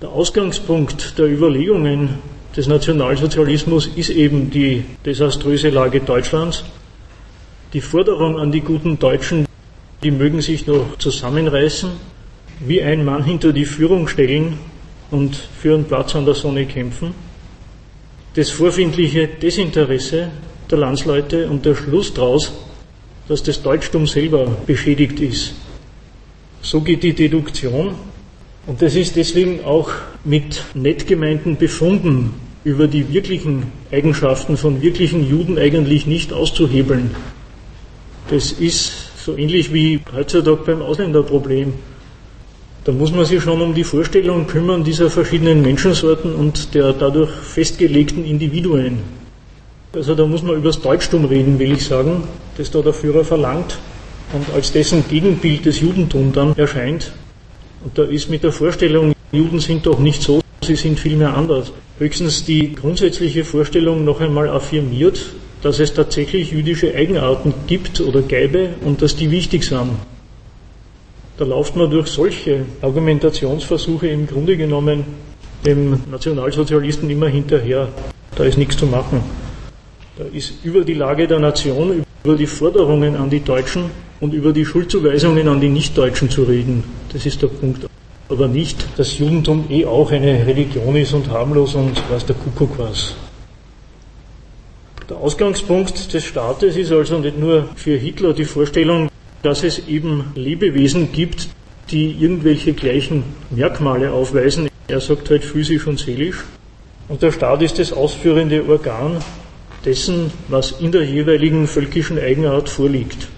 [0.00, 2.18] Der Ausgangspunkt der Überlegungen
[2.56, 6.64] des Nationalsozialismus ist eben die desaströse Lage Deutschlands.
[7.74, 9.44] Die Forderung an die guten Deutschen,
[10.02, 11.90] die mögen sich noch zusammenreißen,
[12.60, 14.58] wie ein Mann hinter die Führung stellen
[15.10, 17.14] und für einen Platz an der Sonne kämpfen.
[18.34, 20.28] Das vorfindliche Desinteresse
[20.70, 22.52] der Landsleute und der Schluss daraus,
[23.26, 25.54] dass das Deutschtum selber beschädigt ist.
[26.62, 27.94] So geht die Deduktion.
[28.66, 29.90] Und das ist deswegen auch
[30.24, 37.14] mit nett gemeinten Befunden über die wirklichen Eigenschaften von wirklichen Juden eigentlich nicht auszuhebeln.
[38.30, 38.92] Das ist
[39.24, 41.72] so ähnlich wie heutzutage beim Ausländerproblem.
[42.84, 47.30] Da muss man sich schon um die Vorstellung kümmern dieser verschiedenen Menschensorten und der dadurch
[47.30, 48.98] festgelegten Individuen.
[49.92, 52.24] Also da muss man über das Deutschtum reden, will ich sagen,
[52.56, 53.78] das da der Führer verlangt
[54.32, 57.12] und als dessen Gegenbild das Judentum dann erscheint.
[57.84, 61.72] Und da ist mit der Vorstellung, Juden sind doch nicht so, sie sind vielmehr anders.
[61.98, 65.20] Höchstens die grundsätzliche Vorstellung noch einmal affirmiert,
[65.62, 69.90] dass es tatsächlich jüdische Eigenarten gibt oder gäbe und dass die wichtig sind.
[71.38, 75.04] Da läuft man durch solche Argumentationsversuche im Grunde genommen
[75.64, 77.86] dem Nationalsozialisten immer hinterher.
[78.34, 79.22] Da ist nichts zu machen.
[80.16, 83.84] Da ist über die Lage der Nation, über die Forderungen an die Deutschen
[84.20, 86.82] und über die Schuldzuweisungen an die Nichtdeutschen zu reden.
[87.12, 87.86] Das ist der Punkt.
[88.28, 92.78] Aber nicht, dass Judentum eh auch eine Religion ist und harmlos und was der Kuckuck
[92.78, 93.14] was.
[95.08, 99.08] Der Ausgangspunkt des Staates ist also nicht nur für Hitler die Vorstellung,
[99.42, 101.48] dass es eben Lebewesen gibt,
[101.90, 104.68] die irgendwelche gleichen Merkmale aufweisen.
[104.88, 106.44] Er sagt halt physisch und seelisch.
[107.08, 109.18] Und der Staat ist das ausführende Organ
[109.84, 113.28] dessen, was in der jeweiligen völkischen Eigenart vorliegt.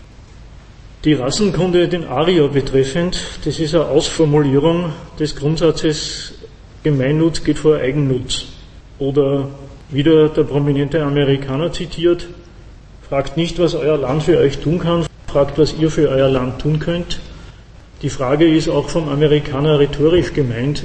[1.05, 6.35] Die Rassenkunde den Arier betreffend, das ist eine Ausformulierung des Grundsatzes
[6.83, 8.47] Gemeinnutz geht vor Eigennutz.
[8.99, 9.49] Oder
[9.91, 12.27] wieder der prominente Amerikaner zitiert,
[13.09, 16.61] fragt nicht, was euer Land für euch tun kann, fragt, was ihr für euer Land
[16.61, 17.21] tun könnt.
[18.03, 20.85] Die Frage ist auch vom Amerikaner rhetorisch gemeint.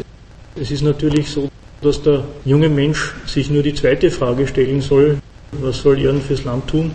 [0.59, 1.49] Es ist natürlich so,
[1.81, 5.17] dass der junge Mensch sich nur die zweite Frage stellen soll,
[5.51, 6.91] was soll denn fürs Land tun?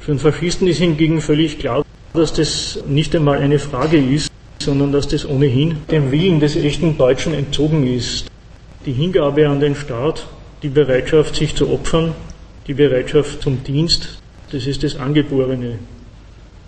[0.00, 4.92] Für einen Faschisten ist hingegen völlig klar, dass das nicht einmal eine Frage ist, sondern
[4.92, 8.26] dass das ohnehin dem Willen des echten Deutschen entzogen ist.
[8.86, 10.26] Die Hingabe an den Staat,
[10.62, 12.14] die Bereitschaft, sich zu opfern,
[12.66, 14.18] die Bereitschaft zum Dienst,
[14.50, 15.78] das ist das Angeborene.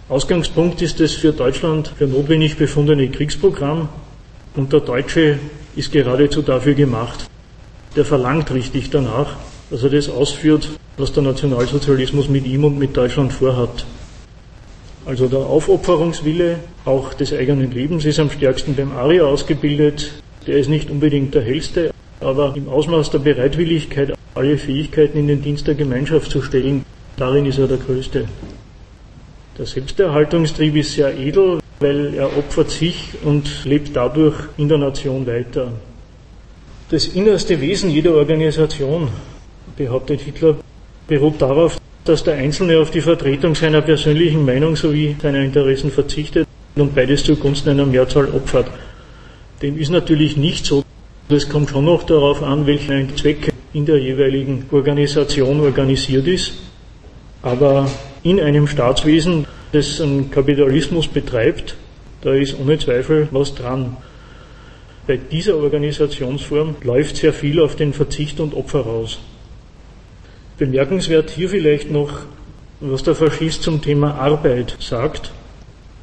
[0.09, 3.91] Ausgangspunkt ist das für Deutschland für notwendig befundene Kriegsprogramm
[4.57, 5.39] und der Deutsche
[5.77, 7.27] ist geradezu dafür gemacht.
[7.95, 9.37] Der verlangt richtig danach,
[9.69, 13.85] dass er das ausführt, was der Nationalsozialismus mit ihm und mit Deutschland vorhat.
[15.05, 20.11] Also der Aufopferungswille auch des eigenen Lebens ist am stärksten beim Arier ausgebildet.
[20.47, 25.43] Der ist nicht unbedingt der hellste, aber im Ausmaß der Bereitwilligkeit, alle Fähigkeiten in den
[25.43, 26.87] Dienst der Gemeinschaft zu stellen,
[27.19, 28.27] darin ist er der Größte.
[29.59, 35.27] Der Selbsterhaltungstrieb ist sehr edel, weil er opfert sich und lebt dadurch in der Nation
[35.27, 35.73] weiter.
[36.91, 39.09] Das innerste Wesen jeder Organisation,
[39.77, 40.55] behauptet Hitler,
[41.09, 46.47] beruht darauf, dass der Einzelne auf die Vertretung seiner persönlichen Meinung sowie seiner Interessen verzichtet
[46.77, 48.69] und beides zugunsten einer Mehrzahl opfert.
[49.61, 50.85] Dem ist natürlich nicht so.
[51.29, 56.53] Es kommt schon noch darauf an, welcher Zweck in der jeweiligen Organisation organisiert ist.
[57.43, 57.91] Aber
[58.23, 61.77] in einem Staatswesen, das einen Kapitalismus betreibt,
[62.23, 63.97] da ist ohne Zweifel was dran.
[65.07, 69.19] Bei dieser Organisationsform läuft sehr viel auf den Verzicht und Opfer raus.
[70.59, 72.11] Bemerkenswert hier vielleicht noch,
[72.81, 75.31] was der Faschist zum Thema Arbeit sagt.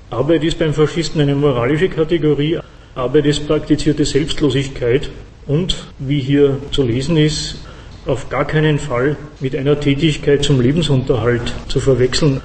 [0.09, 2.59] Arbeit ist beim Faschisten eine moralische Kategorie.
[2.95, 5.09] Arbeit ist praktizierte Selbstlosigkeit
[5.45, 7.57] und, wie hier zu lesen ist,
[8.05, 12.41] auf gar keinen Fall mit einer Tätigkeit zum Lebensunterhalt zu verwechseln.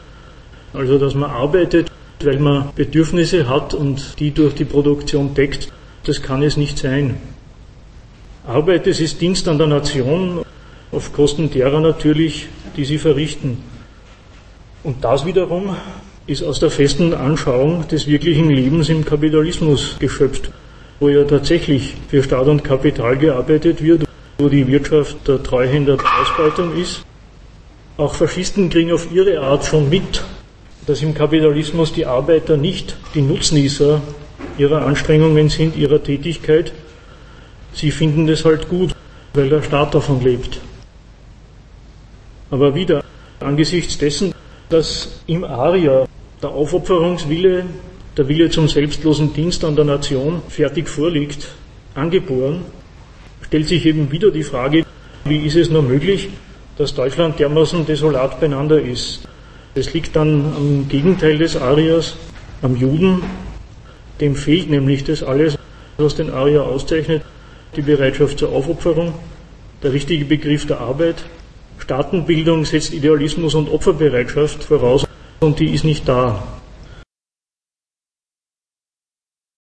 [0.72, 1.90] Also, dass man arbeitet,
[2.22, 5.72] weil man Bedürfnisse hat und die durch die Produktion deckt,
[6.04, 7.18] Das kann es nicht sein.
[8.46, 10.44] Arbeit, das ist Dienst an der Nation,
[10.92, 13.58] auf Kosten derer natürlich, die sie verrichten.
[14.82, 15.76] Und das wiederum
[16.26, 20.50] ist aus der festen Anschauung des wirklichen Lebens im Kapitalismus geschöpft,
[21.00, 24.04] wo ja tatsächlich für Staat und Kapital gearbeitet wird,
[24.41, 27.05] wo die Wirtschaft der Treuhänder der Ausbeutung ist.
[27.99, 30.24] Auch Faschisten kriegen auf ihre Art schon mit,
[30.86, 34.01] dass im Kapitalismus die Arbeiter nicht die Nutznießer
[34.57, 36.72] ihrer Anstrengungen sind, ihrer Tätigkeit.
[37.74, 38.95] Sie finden das halt gut,
[39.34, 40.59] weil der Staat davon lebt.
[42.51, 43.05] Aber wieder,
[43.41, 44.34] angesichts dessen,
[44.70, 46.07] dass im Aria
[46.43, 47.66] der Aufopferungswille,
[48.16, 51.49] der Wille zum selbstlosen Dienst an der Nation fertig vorliegt,
[51.95, 52.64] angeboren,
[53.51, 54.84] stellt sich eben wieder die Frage,
[55.24, 56.28] wie ist es nur möglich,
[56.78, 59.22] dass Deutschland dermaßen desolat beieinander ist.
[59.74, 62.14] Es liegt dann am Gegenteil des Arias,
[62.62, 63.24] am Juden,
[64.20, 65.59] dem fehlt nämlich das alles,
[65.98, 67.22] was den Aria auszeichnet,
[67.74, 69.14] die Bereitschaft zur Aufopferung,
[69.82, 71.24] der richtige Begriff der Arbeit.
[71.78, 75.05] Staatenbildung setzt Idealismus und Opferbereitschaft voraus
[75.40, 76.59] und die ist nicht da.